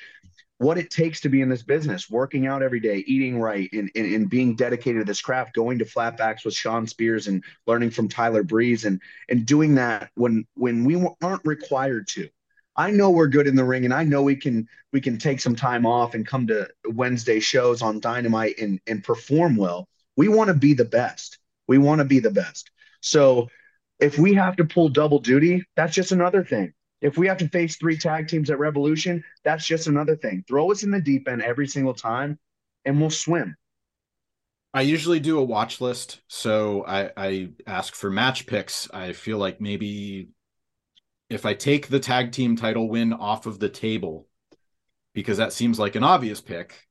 what 0.58 0.78
it 0.78 0.90
takes 0.90 1.20
to 1.20 1.28
be 1.28 1.42
in 1.42 1.48
this 1.48 1.62
business, 1.62 2.08
working 2.08 2.46
out 2.46 2.62
every 2.62 2.80
day, 2.80 3.04
eating 3.06 3.38
right, 3.38 3.68
and, 3.72 3.90
and, 3.94 4.14
and 4.14 4.30
being 4.30 4.54
dedicated 4.56 5.02
to 5.02 5.04
this 5.04 5.20
craft, 5.20 5.54
going 5.54 5.78
to 5.78 5.84
flatbacks 5.84 6.44
with 6.44 6.54
Shawn 6.54 6.86
Spears 6.86 7.26
and 7.26 7.44
learning 7.66 7.90
from 7.90 8.08
Tyler 8.08 8.42
Breeze 8.42 8.84
and 8.84 9.00
and 9.28 9.44
doing 9.44 9.74
that 9.74 10.10
when 10.14 10.46
when 10.54 10.84
we 10.84 11.06
aren't 11.22 11.44
required 11.44 12.08
to. 12.08 12.28
I 12.76 12.90
know 12.90 13.10
we're 13.10 13.28
good 13.28 13.46
in 13.46 13.56
the 13.56 13.64
ring, 13.64 13.84
and 13.84 13.94
I 13.94 14.04
know 14.04 14.22
we 14.22 14.36
can 14.36 14.66
we 14.92 15.00
can 15.00 15.18
take 15.18 15.40
some 15.40 15.56
time 15.56 15.84
off 15.84 16.14
and 16.14 16.26
come 16.26 16.46
to 16.46 16.68
Wednesday 16.86 17.40
shows 17.40 17.82
on 17.82 18.00
Dynamite 18.00 18.58
and 18.58 18.80
and 18.86 19.04
perform 19.04 19.56
well. 19.56 19.88
We 20.16 20.28
want 20.28 20.48
to 20.48 20.54
be 20.54 20.72
the 20.72 20.84
best. 20.84 21.38
We 21.68 21.78
want 21.78 21.98
to 21.98 22.04
be 22.04 22.20
the 22.20 22.30
best. 22.30 22.70
So 23.00 23.48
if 24.00 24.18
we 24.18 24.34
have 24.34 24.56
to 24.56 24.64
pull 24.64 24.88
double 24.88 25.18
duty, 25.18 25.64
that's 25.74 25.94
just 25.94 26.12
another 26.12 26.44
thing. 26.44 26.72
If 27.00 27.18
we 27.18 27.26
have 27.26 27.38
to 27.38 27.48
face 27.48 27.76
three 27.76 27.98
tag 27.98 28.28
teams 28.28 28.50
at 28.50 28.58
Revolution, 28.58 29.22
that's 29.44 29.66
just 29.66 29.86
another 29.86 30.16
thing. 30.16 30.44
Throw 30.48 30.70
us 30.72 30.82
in 30.82 30.90
the 30.90 31.00
deep 31.00 31.28
end 31.28 31.42
every 31.42 31.66
single 31.66 31.94
time, 31.94 32.38
and 32.84 33.00
we'll 33.00 33.10
swim. 33.10 33.56
I 34.72 34.82
usually 34.82 35.20
do 35.20 35.38
a 35.38 35.44
watch 35.44 35.80
list, 35.80 36.20
so 36.28 36.84
I, 36.86 37.10
I 37.16 37.48
ask 37.66 37.94
for 37.94 38.10
match 38.10 38.46
picks. 38.46 38.90
I 38.92 39.12
feel 39.12 39.38
like 39.38 39.60
maybe 39.60 40.28
if 41.30 41.46
I 41.46 41.54
take 41.54 41.88
the 41.88 42.00
tag 42.00 42.32
team 42.32 42.56
title 42.56 42.88
win 42.88 43.12
off 43.12 43.46
of 43.46 43.58
the 43.58 43.68
table, 43.68 44.28
because 45.14 45.38
that 45.38 45.52
seems 45.52 45.78
like 45.78 45.94
an 45.94 46.04
obvious 46.04 46.40
pick, 46.40 46.86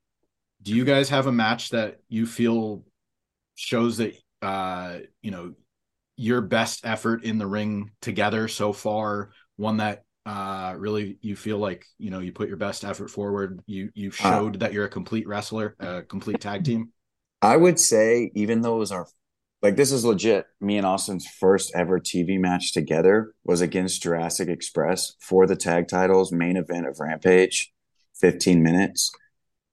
do 0.62 0.74
you 0.74 0.84
guys 0.84 1.10
have 1.10 1.28
a 1.28 1.32
match 1.32 1.70
that 1.70 2.00
you 2.10 2.26
feel 2.26 2.84
shows 3.54 3.98
that 3.98 4.16
uh, 4.42 4.98
you 5.22 5.32
know 5.32 5.54
your 6.18 6.42
best 6.42 6.86
effort 6.86 7.24
in 7.24 7.38
the 7.38 7.48
ring 7.48 7.92
together 8.02 8.48
so 8.48 8.74
far? 8.74 9.30
One 9.58 9.78
that 9.78 10.04
uh, 10.26 10.74
really 10.78 11.18
you 11.22 11.36
feel 11.36 11.58
like 11.58 11.86
you 11.98 12.10
know 12.10 12.20
you 12.20 12.32
put 12.32 12.48
your 12.48 12.58
best 12.58 12.84
effort 12.84 13.10
forward. 13.10 13.62
You 13.68 13.90
you 13.94 14.10
uh, 14.10 14.12
showed 14.12 14.56
uh, 14.56 14.60
that 14.60 14.74
you're 14.74 14.86
a 14.86 14.90
complete 14.90 15.28
wrestler, 15.28 15.76
a 15.80 16.02
complete 16.02 16.42
tag 16.42 16.64
team. 16.64 16.92
I 17.42 17.58
would 17.58 17.80
say, 17.80 18.32
even 18.34 18.62
though 18.62 18.76
it 18.76 18.80
was 18.80 18.92
our 18.92 19.08
like 19.62 19.76
this 19.76 19.92
is 19.92 20.06
legit. 20.06 20.46
Me 20.62 20.78
and 20.78 20.86
Austin's 20.86 21.28
first 21.28 21.72
ever 21.76 22.00
TV 22.00 22.40
match 22.40 22.74
together 22.74 23.34
was 23.44 23.62
against 23.62 24.04
Jurassic 24.04 24.48
Express 24.48 25.14
for 25.20 25.48
the 25.48 25.56
tag 25.56 25.88
titles, 25.88 26.32
main 26.32 26.58
event 26.58 26.88
of 26.88 27.00
Rampage, 27.00 27.74
15 28.20 28.62
minutes. 28.62 29.12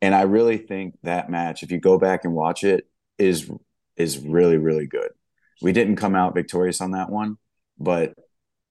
And 0.00 0.14
I 0.14 0.22
really 0.22 0.58
think 0.58 0.94
that 1.02 1.30
match, 1.30 1.62
if 1.62 1.70
you 1.70 1.78
go 1.78 1.98
back 1.98 2.24
and 2.24 2.34
watch 2.34 2.64
it, 2.64 2.88
is 3.18 3.50
is 3.96 4.18
really, 4.18 4.56
really 4.56 4.86
good. 4.86 5.10
We 5.60 5.72
didn't 5.72 5.96
come 5.96 6.14
out 6.14 6.34
victorious 6.34 6.80
on 6.80 6.92
that 6.92 7.10
one, 7.10 7.36
but 7.78 8.14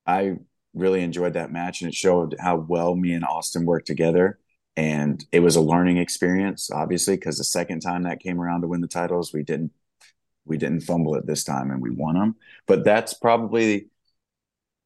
I 0.05 0.37
really 0.73 1.01
enjoyed 1.01 1.33
that 1.33 1.51
match 1.51 1.81
and 1.81 1.89
it 1.89 1.95
showed 1.95 2.35
how 2.39 2.55
well 2.55 2.95
me 2.95 3.13
and 3.13 3.25
Austin 3.25 3.65
worked 3.65 3.87
together. 3.87 4.39
And 4.77 5.23
it 5.31 5.41
was 5.41 5.57
a 5.57 5.61
learning 5.61 5.97
experience, 5.97 6.71
obviously, 6.71 7.15
because 7.15 7.37
the 7.37 7.43
second 7.43 7.81
time 7.81 8.03
that 8.03 8.21
came 8.21 8.39
around 8.39 8.61
to 8.61 8.67
win 8.67 8.81
the 8.81 8.87
titles, 8.87 9.33
we 9.33 9.43
didn't 9.43 9.71
we 10.45 10.57
didn't 10.57 10.81
fumble 10.81 11.15
it 11.15 11.25
this 11.27 11.43
time 11.43 11.71
and 11.71 11.81
we 11.81 11.91
won 11.91 12.15
them. 12.15 12.35
But 12.67 12.83
that's 12.83 13.13
probably 13.13 13.89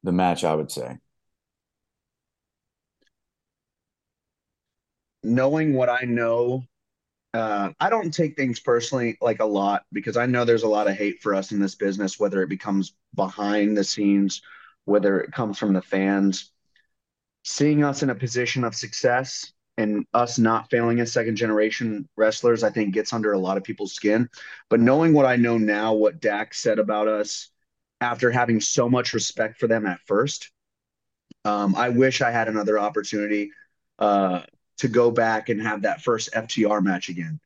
the 0.02 0.12
match 0.12 0.44
I 0.44 0.54
would 0.54 0.70
say. 0.70 0.98
Knowing 5.22 5.74
what 5.74 5.88
I 5.88 6.02
know, 6.02 6.62
uh, 7.34 7.70
I 7.80 7.90
don't 7.90 8.12
take 8.12 8.36
things 8.36 8.60
personally 8.60 9.18
like 9.20 9.40
a 9.40 9.44
lot 9.44 9.84
because 9.92 10.16
I 10.16 10.26
know 10.26 10.44
there's 10.44 10.62
a 10.62 10.68
lot 10.68 10.88
of 10.88 10.96
hate 10.96 11.22
for 11.22 11.34
us 11.34 11.52
in 11.52 11.58
this 11.58 11.74
business, 11.74 12.18
whether 12.18 12.42
it 12.42 12.48
becomes 12.48 12.94
behind 13.14 13.76
the 13.76 13.84
scenes, 13.84 14.42
whether 14.86 15.20
it 15.20 15.32
comes 15.32 15.58
from 15.58 15.74
the 15.74 15.82
fans. 15.82 16.50
Seeing 17.44 17.84
us 17.84 18.02
in 18.02 18.10
a 18.10 18.14
position 18.14 18.64
of 18.64 18.74
success 18.74 19.52
and 19.76 20.06
us 20.14 20.38
not 20.38 20.70
failing 20.70 21.00
as 21.00 21.12
second 21.12 21.36
generation 21.36 22.08
wrestlers, 22.16 22.64
I 22.64 22.70
think 22.70 22.94
gets 22.94 23.12
under 23.12 23.32
a 23.32 23.38
lot 23.38 23.58
of 23.58 23.64
people's 23.64 23.92
skin. 23.92 24.28
But 24.70 24.80
knowing 24.80 25.12
what 25.12 25.26
I 25.26 25.36
know 25.36 25.58
now, 25.58 25.92
what 25.92 26.20
Dax 26.20 26.58
said 26.58 26.78
about 26.78 27.08
us 27.08 27.50
after 28.00 28.30
having 28.30 28.60
so 28.60 28.88
much 28.88 29.12
respect 29.12 29.60
for 29.60 29.66
them 29.66 29.86
at 29.86 30.00
first, 30.06 30.50
um, 31.44 31.74
I 31.76 31.90
wish 31.90 32.22
I 32.22 32.30
had 32.30 32.48
another 32.48 32.78
opportunity 32.78 33.52
uh, 33.98 34.42
to 34.78 34.88
go 34.88 35.10
back 35.10 35.48
and 35.48 35.60
have 35.60 35.82
that 35.82 36.02
first 36.02 36.32
FTR 36.32 36.82
match 36.82 37.08
again, 37.08 37.40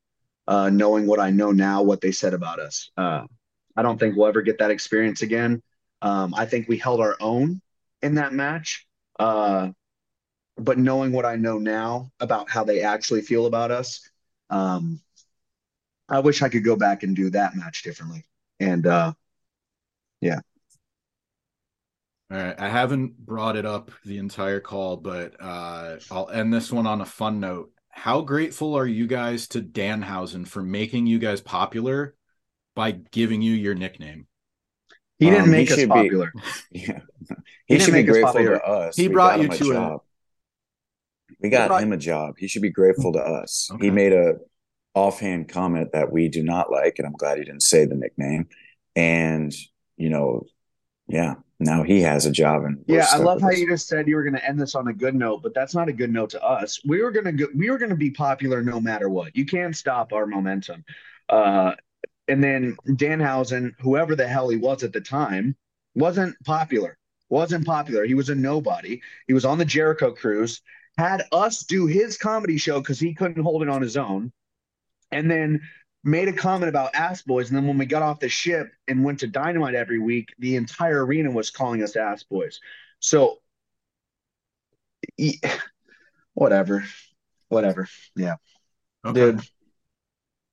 uh, 0.46 0.70
knowing 0.70 1.06
what 1.06 1.20
I 1.20 1.30
know 1.30 1.52
now, 1.52 1.82
what 1.82 2.00
they 2.00 2.12
said 2.12 2.34
about 2.34 2.60
us. 2.60 2.90
Uh, 2.96 3.24
I 3.76 3.82
don't 3.82 3.98
think 3.98 4.16
we'll 4.16 4.26
ever 4.26 4.42
get 4.42 4.58
that 4.58 4.70
experience 4.70 5.22
again. 5.22 5.62
Um, 6.02 6.34
I 6.34 6.46
think 6.46 6.68
we 6.68 6.78
held 6.78 7.00
our 7.00 7.16
own 7.20 7.60
in 8.02 8.14
that 8.14 8.32
match. 8.32 8.86
Uh, 9.18 9.70
but 10.56 10.78
knowing 10.78 11.12
what 11.12 11.24
I 11.24 11.36
know 11.36 11.58
now 11.58 12.10
about 12.20 12.50
how 12.50 12.64
they 12.64 12.82
actually 12.82 13.22
feel 13.22 13.46
about 13.46 13.70
us, 13.70 14.08
um, 14.50 15.00
I 16.08 16.20
wish 16.20 16.42
I 16.42 16.48
could 16.48 16.64
go 16.64 16.76
back 16.76 17.02
and 17.02 17.14
do 17.14 17.30
that 17.30 17.54
match 17.54 17.82
differently. 17.82 18.24
And 18.58 18.86
uh, 18.86 19.12
yeah. 20.20 20.40
All 22.30 22.36
right. 22.36 22.58
I 22.58 22.68
haven't 22.68 23.18
brought 23.18 23.56
it 23.56 23.66
up 23.66 23.90
the 24.04 24.18
entire 24.18 24.60
call, 24.60 24.96
but 24.96 25.34
uh, 25.40 25.96
I'll 26.10 26.28
end 26.30 26.52
this 26.52 26.70
one 26.70 26.86
on 26.86 27.00
a 27.00 27.06
fun 27.06 27.40
note. 27.40 27.72
How 27.88 28.20
grateful 28.20 28.74
are 28.74 28.86
you 28.86 29.06
guys 29.06 29.48
to 29.48 29.60
Danhausen 29.60 30.46
for 30.46 30.62
making 30.62 31.06
you 31.06 31.18
guys 31.18 31.40
popular 31.40 32.14
by 32.74 32.92
giving 32.92 33.42
you 33.42 33.52
your 33.52 33.74
nickname? 33.74 34.26
He 35.20 35.26
didn't 35.26 35.44
um, 35.44 35.50
make 35.50 35.68
he 35.68 35.82
us 35.82 35.86
popular. 35.86 36.32
Be, 36.72 36.80
yeah. 36.88 37.00
He, 37.66 37.76
he 37.76 37.84
should 37.84 37.94
be 37.94 38.02
grateful 38.02 38.42
to 38.42 38.60
us. 38.64 38.96
He 38.96 39.06
we 39.06 39.14
brought 39.14 39.40
you 39.40 39.46
to 39.48 39.72
a, 39.76 39.98
we 41.40 41.50
got 41.50 41.80
him 41.80 41.92
a 41.92 41.96
job. 41.96 42.34
He 42.36 42.48
should 42.48 42.62
be 42.62 42.70
grateful 42.70 43.12
to 43.12 43.20
us. 43.20 43.70
Okay. 43.72 43.84
He 43.84 43.90
made 43.92 44.12
a 44.12 44.38
offhand 44.92 45.48
comment 45.48 45.92
that 45.92 46.10
we 46.10 46.26
do 46.26 46.42
not 46.42 46.72
like, 46.72 46.94
and 46.98 47.06
I'm 47.06 47.12
glad 47.12 47.38
he 47.38 47.44
didn't 47.44 47.62
say 47.62 47.84
the 47.84 47.94
nickname. 47.94 48.48
And 48.96 49.54
you 49.96 50.08
know, 50.08 50.46
yeah, 51.06 51.36
now 51.60 51.84
he 51.84 52.00
has 52.00 52.26
a 52.26 52.32
job. 52.32 52.64
And 52.64 52.82
yeah, 52.88 53.06
I 53.12 53.18
love 53.18 53.40
how 53.40 53.50
you 53.50 53.68
just 53.68 53.86
said 53.86 54.08
you 54.08 54.16
were 54.16 54.24
going 54.24 54.34
to 54.34 54.44
end 54.44 54.60
this 54.60 54.74
on 54.74 54.88
a 54.88 54.92
good 54.92 55.14
note, 55.14 55.42
but 55.42 55.54
that's 55.54 55.74
not 55.74 55.88
a 55.88 55.92
good 55.92 56.10
note 56.10 56.30
to 56.30 56.42
us. 56.42 56.80
We 56.84 57.02
were 57.02 57.12
going 57.12 57.26
to 57.26 57.32
go, 57.32 57.46
we 57.54 57.70
were 57.70 57.78
going 57.78 57.90
to 57.90 57.96
be 57.96 58.10
popular 58.10 58.62
no 58.62 58.80
matter 58.80 59.08
what. 59.08 59.36
You 59.36 59.46
can't 59.46 59.76
stop 59.76 60.12
our 60.12 60.26
momentum. 60.26 60.84
Uh, 61.28 61.74
and 62.30 62.42
then 62.42 62.76
Danhausen, 62.86 63.74
whoever 63.80 64.14
the 64.16 64.28
hell 64.28 64.48
he 64.48 64.56
was 64.56 64.82
at 64.82 64.92
the 64.92 65.00
time, 65.00 65.56
wasn't 65.94 66.36
popular. 66.44 66.96
Wasn't 67.28 67.66
popular. 67.66 68.04
He 68.04 68.14
was 68.14 68.28
a 68.28 68.34
nobody. 68.34 69.00
He 69.26 69.34
was 69.34 69.44
on 69.44 69.58
the 69.58 69.64
Jericho 69.64 70.12
cruise 70.12 70.62
had 71.00 71.22
us 71.32 71.60
do 71.60 71.86
his 71.86 72.16
comedy 72.16 72.58
show 72.58 72.80
because 72.80 73.00
he 73.00 73.14
couldn't 73.14 73.42
hold 73.42 73.62
it 73.62 73.68
on 73.68 73.82
his 73.82 73.96
own, 73.96 74.32
and 75.10 75.30
then 75.30 75.60
made 76.04 76.28
a 76.28 76.32
comment 76.32 76.68
about 76.68 76.94
ass 76.94 77.22
boys. 77.22 77.48
And 77.48 77.56
then 77.56 77.66
when 77.66 77.78
we 77.78 77.86
got 77.86 78.02
off 78.02 78.20
the 78.20 78.28
ship 78.28 78.68
and 78.86 79.04
went 79.04 79.20
to 79.20 79.26
Dynamite 79.26 79.74
every 79.74 79.98
week, 79.98 80.28
the 80.38 80.56
entire 80.56 81.04
arena 81.04 81.30
was 81.30 81.50
calling 81.50 81.82
us 81.82 81.96
ass 81.96 82.22
boys. 82.22 82.60
So, 83.00 83.38
whatever, 86.34 86.84
whatever. 87.48 87.88
Yeah. 88.14 88.36
Okay. 89.04 89.32
Dude. 89.32 89.40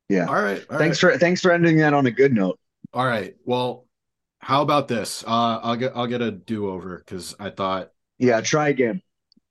Yeah. 0.10 0.28
All 0.28 0.42
right. 0.42 0.64
All 0.70 0.78
thanks 0.78 1.02
right. 1.04 1.14
for 1.14 1.20
thanks 1.20 1.42
for 1.42 1.52
ending 1.52 1.78
that 1.78 1.94
on 1.94 2.06
a 2.06 2.12
good 2.12 2.34
note. 2.34 2.60
All 2.94 3.06
right. 3.06 3.36
Well, 3.46 3.86
how 4.40 4.62
about 4.62 4.88
this? 4.88 5.24
Uh, 5.26 5.60
I'll 5.62 5.76
get 5.76 5.94
I'll 5.96 6.08
get 6.08 6.22
a 6.22 6.32
do 6.32 6.70
over 6.70 6.98
because 6.98 7.36
I 7.40 7.50
thought. 7.50 7.92
Yeah, 8.18 8.42
try 8.42 8.70
again. 8.70 9.02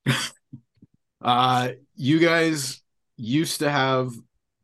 uh, 1.20 1.70
you 1.94 2.18
guys 2.18 2.82
used 3.16 3.60
to 3.60 3.70
have 3.70 4.12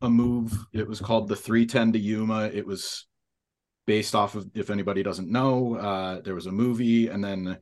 a 0.01 0.09
move. 0.09 0.53
It 0.73 0.87
was 0.87 0.99
called 0.99 1.29
the 1.29 1.35
310 1.35 1.93
to 1.93 1.99
Yuma. 1.99 2.49
It 2.53 2.65
was 2.65 3.05
based 3.85 4.15
off 4.15 4.35
of, 4.35 4.49
if 4.53 4.69
anybody 4.69 5.03
doesn't 5.03 5.29
know, 5.29 5.75
uh, 5.75 6.21
there 6.21 6.35
was 6.35 6.45
a 6.45 6.51
movie 6.51 7.07
and 7.07 7.23
then 7.23 7.57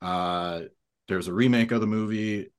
uh, 0.00 0.62
there 1.08 1.16
was 1.16 1.28
a 1.28 1.32
remake 1.32 1.72
of 1.72 1.80
the 1.80 1.86
movie. 1.86 2.50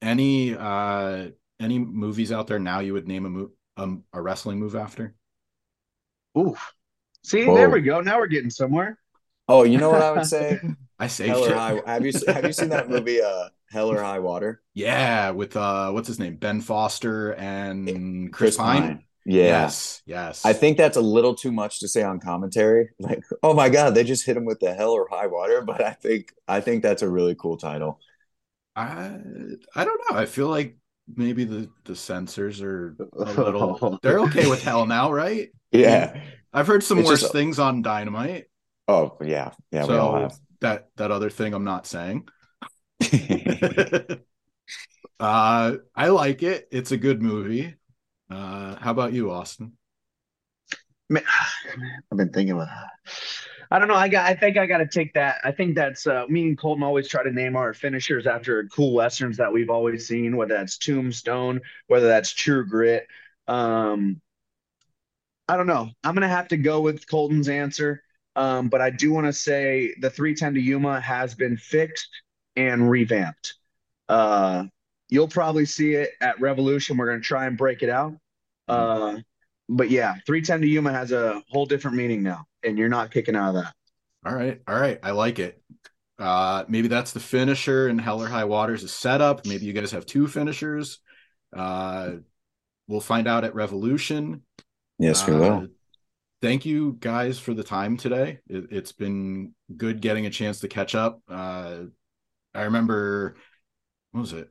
Any 0.00 0.54
uh, 0.56 1.30
any 1.60 1.78
movies 1.78 2.30
out 2.30 2.46
there 2.46 2.60
now 2.60 2.78
you 2.78 2.92
would 2.92 3.08
name 3.08 3.26
a 3.26 3.30
move 3.30 3.50
um, 3.78 4.04
a 4.12 4.20
wrestling 4.20 4.58
move 4.58 4.74
after? 4.74 5.14
Ooh, 6.36 6.56
see, 7.24 7.44
Whoa. 7.44 7.54
there 7.54 7.70
we 7.70 7.80
go. 7.80 8.00
Now 8.00 8.18
we're 8.18 8.26
getting 8.26 8.50
somewhere. 8.50 8.98
Oh, 9.48 9.64
you 9.64 9.78
know 9.78 9.90
what 9.90 10.02
I 10.02 10.12
would 10.12 10.26
say? 10.26 10.60
I 10.98 11.06
say 11.06 11.28
High, 11.28 11.80
have 11.86 12.04
you 12.04 12.12
have 12.26 12.44
you 12.44 12.52
seen 12.52 12.70
that 12.70 12.88
movie 12.90 13.22
uh 13.22 13.48
Hell 13.70 13.90
or 13.90 14.02
High 14.02 14.18
Water? 14.18 14.62
Yeah, 14.74 15.30
with 15.30 15.56
uh 15.56 15.90
what's 15.90 16.08
his 16.08 16.18
name? 16.18 16.36
Ben 16.36 16.60
Foster 16.60 17.34
and 17.34 18.32
Chris, 18.32 18.56
Chris 18.56 18.56
Pine. 18.56 18.82
Pine. 18.82 19.04
Yeah. 19.24 19.44
Yes, 19.44 20.02
yes. 20.06 20.44
I 20.46 20.54
think 20.54 20.78
that's 20.78 20.96
a 20.96 21.02
little 21.02 21.34
too 21.34 21.52
much 21.52 21.80
to 21.80 21.88
say 21.88 22.02
on 22.02 22.18
commentary. 22.18 22.90
Like, 22.98 23.22
oh 23.42 23.54
my 23.54 23.68
god, 23.68 23.94
they 23.94 24.02
just 24.02 24.24
hit 24.24 24.36
him 24.36 24.44
with 24.44 24.58
the 24.58 24.74
hell 24.74 24.92
or 24.92 25.06
high 25.08 25.26
water. 25.26 25.60
But 25.62 25.82
I 25.82 25.92
think 25.92 26.32
I 26.48 26.60
think 26.60 26.82
that's 26.82 27.02
a 27.02 27.08
really 27.08 27.34
cool 27.34 27.58
title. 27.58 28.00
I 28.74 29.18
I 29.74 29.84
don't 29.84 30.00
know. 30.10 30.18
I 30.18 30.26
feel 30.26 30.48
like 30.48 30.77
maybe 31.16 31.44
the 31.44 31.70
the 31.84 31.96
censors 31.96 32.62
are 32.62 32.96
a 33.12 33.32
little 33.32 33.98
they're 34.02 34.20
okay 34.20 34.48
with 34.48 34.62
hell 34.62 34.86
now, 34.86 35.12
right? 35.12 35.50
Yeah. 35.72 36.20
I've 36.52 36.66
heard 36.66 36.82
some 36.82 36.98
it's 36.98 37.08
worse 37.08 37.20
just, 37.20 37.32
things 37.32 37.58
on 37.58 37.82
Dynamite. 37.82 38.46
Oh 38.86 39.16
yeah, 39.22 39.52
yeah. 39.70 39.84
So 39.84 39.92
we 39.92 39.98
all 39.98 40.20
have 40.20 40.38
that 40.60 40.88
that 40.96 41.10
other 41.10 41.30
thing. 41.30 41.52
I'm 41.54 41.64
not 41.64 41.86
saying. 41.86 42.26
uh, 45.20 45.76
I 45.94 46.08
like 46.08 46.42
it. 46.42 46.68
It's 46.70 46.92
a 46.92 46.96
good 46.96 47.20
movie. 47.22 47.74
Uh, 48.30 48.76
how 48.76 48.90
about 48.90 49.12
you, 49.12 49.30
Austin? 49.30 49.72
Man, 51.08 51.22
I've 52.10 52.18
been 52.18 52.32
thinking 52.32 52.54
about 52.54 52.68
that. 52.68 52.90
I 53.70 53.78
don't 53.78 53.88
know. 53.88 53.94
I 53.94 54.08
got. 54.08 54.26
I 54.26 54.34
think 54.34 54.56
I 54.56 54.66
got 54.66 54.78
to 54.78 54.86
take 54.86 55.14
that. 55.14 55.40
I 55.44 55.52
think 55.52 55.74
that's 55.74 56.06
uh, 56.06 56.26
me 56.28 56.48
and 56.48 56.58
Colten 56.58 56.82
always 56.82 57.08
try 57.08 57.22
to 57.22 57.30
name 57.30 57.56
our 57.56 57.74
finishers 57.74 58.26
after 58.26 58.64
cool 58.68 58.94
westerns 58.94 59.36
that 59.36 59.52
we've 59.52 59.70
always 59.70 60.06
seen, 60.06 60.36
whether 60.36 60.54
that's 60.54 60.78
Tombstone, 60.78 61.60
whether 61.86 62.08
that's 62.08 62.32
True 62.32 62.66
Grit. 62.66 63.06
Um, 63.46 64.20
I 65.48 65.56
don't 65.56 65.66
know. 65.66 65.90
I'm 66.02 66.14
gonna 66.14 66.28
have 66.28 66.48
to 66.48 66.56
go 66.56 66.80
with 66.80 67.06
Colten's 67.06 67.48
answer. 67.48 68.02
Um, 68.38 68.68
but 68.68 68.80
I 68.80 68.90
do 68.90 69.12
want 69.12 69.26
to 69.26 69.32
say 69.32 69.96
the 70.00 70.08
310 70.08 70.54
to 70.54 70.60
Yuma 70.60 71.00
has 71.00 71.34
been 71.34 71.56
fixed 71.56 72.08
and 72.54 72.88
revamped. 72.88 73.54
Uh, 74.08 74.66
you'll 75.08 75.26
probably 75.26 75.64
see 75.64 75.94
it 75.94 76.12
at 76.20 76.40
Revolution. 76.40 76.96
We're 76.96 77.16
to 77.16 77.20
try 77.20 77.46
and 77.46 77.58
break 77.58 77.82
it 77.82 77.88
out. 77.88 78.14
Uh, 78.68 79.16
but 79.68 79.90
yeah, 79.90 80.14
310 80.26 80.62
to 80.62 80.66
Yuma 80.66 80.92
has 80.92 81.12
a 81.12 81.42
whole 81.50 81.66
different 81.66 81.96
meaning 81.96 82.22
now, 82.22 82.46
and 82.62 82.78
you're 82.78 82.88
not 82.88 83.10
kicking 83.10 83.36
out 83.36 83.54
of 83.54 83.62
that. 83.62 83.74
All 84.24 84.34
right. 84.34 84.60
All 84.66 84.78
right. 84.78 84.98
I 85.02 85.12
like 85.12 85.38
it. 85.38 85.62
Uh, 86.18 86.64
maybe 86.68 86.88
that's 86.88 87.12
the 87.12 87.20
finisher 87.20 87.88
and 87.88 88.00
Hell 88.00 88.22
or 88.22 88.26
High 88.26 88.44
Waters 88.44 88.82
is 88.82 88.92
set 88.92 89.20
up. 89.20 89.46
Maybe 89.46 89.66
you 89.66 89.72
guys 89.72 89.92
have 89.92 90.04
two 90.04 90.26
finishers. 90.26 90.98
Uh, 91.56 92.16
we'll 92.88 93.00
find 93.00 93.28
out 93.28 93.44
at 93.44 93.54
Revolution. 93.54 94.42
Yes, 94.98 95.26
we 95.26 95.36
will. 95.36 95.52
Uh, 95.52 95.66
thank 96.42 96.66
you 96.66 96.96
guys 96.98 97.38
for 97.38 97.54
the 97.54 97.62
time 97.62 97.96
today. 97.96 98.40
It, 98.48 98.72
has 98.72 98.92
been 98.92 99.54
good 99.76 100.00
getting 100.00 100.26
a 100.26 100.30
chance 100.30 100.60
to 100.60 100.68
catch 100.68 100.96
up. 100.96 101.20
Uh, 101.28 101.84
I 102.52 102.62
remember, 102.62 103.36
what 104.10 104.22
was 104.22 104.32
it? 104.32 104.48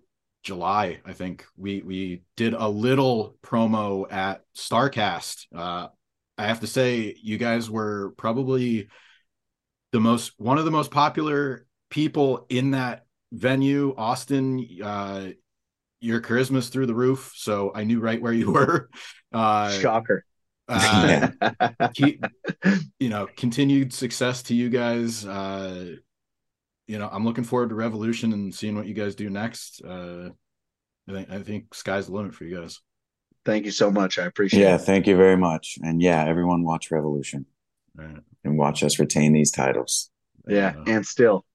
July, 0.47 1.01
I 1.05 1.11
think 1.11 1.43
we 1.57 1.81
we 1.81 2.21
did 2.37 2.53
a 2.53 2.69
little 2.69 3.35
promo 3.43 4.09
at 4.09 4.43
Starcast. 4.55 5.45
Uh, 5.53 5.89
I 6.37 6.47
have 6.47 6.61
to 6.61 6.67
say, 6.67 7.17
you 7.21 7.37
guys 7.37 7.69
were 7.69 8.13
probably 8.15 8.87
the 9.91 9.99
most 9.99 10.31
one 10.37 10.57
of 10.57 10.63
the 10.63 10.71
most 10.71 10.89
popular 10.89 11.67
people 11.89 12.45
in 12.47 12.71
that 12.71 13.05
venue. 13.33 13.93
Austin, 13.97 14.65
uh, 14.81 15.31
your 15.99 16.21
charisma's 16.21 16.69
through 16.69 16.85
the 16.85 16.95
roof, 16.95 17.33
so 17.35 17.73
I 17.75 17.83
knew 17.83 17.99
right 17.99 18.21
where 18.21 18.31
you 18.31 18.49
were. 18.53 18.89
Uh, 19.33 19.71
Shocker. 19.71 20.23
Uh, 20.69 21.27
keep, 21.93 22.23
you 22.99 23.09
know, 23.09 23.27
continued 23.35 23.91
success 23.91 24.43
to 24.43 24.55
you 24.55 24.69
guys. 24.69 25.25
Uh, 25.25 25.95
you 26.87 26.97
know, 26.97 27.09
I'm 27.11 27.25
looking 27.25 27.43
forward 27.43 27.69
to 27.69 27.75
Revolution 27.75 28.33
and 28.33 28.53
seeing 28.53 28.75
what 28.75 28.87
you 28.87 28.93
guys 28.93 29.15
do 29.15 29.29
next. 29.29 29.81
Uh, 29.83 30.29
I 31.07 31.11
think 31.11 31.29
I 31.29 31.39
think 31.39 31.73
sky's 31.73 32.07
the 32.07 32.13
limit 32.13 32.33
for 32.33 32.45
you 32.45 32.59
guys. 32.59 32.79
Thank 33.45 33.65
you 33.65 33.71
so 33.71 33.91
much. 33.91 34.19
I 34.19 34.25
appreciate 34.25 34.61
yeah, 34.61 34.69
it. 34.69 34.71
Yeah, 34.71 34.77
thank 34.77 35.07
you 35.07 35.15
very 35.15 35.37
much. 35.37 35.77
And 35.83 36.01
yeah, 36.01 36.25
everyone 36.25 36.63
watch 36.63 36.91
Revolution 36.91 37.45
right. 37.95 38.17
and 38.43 38.57
watch 38.57 38.83
us 38.83 38.99
retain 38.99 39.33
these 39.33 39.51
titles. 39.51 40.09
Yeah, 40.47 40.75
and 40.85 41.05
still. 41.05 41.45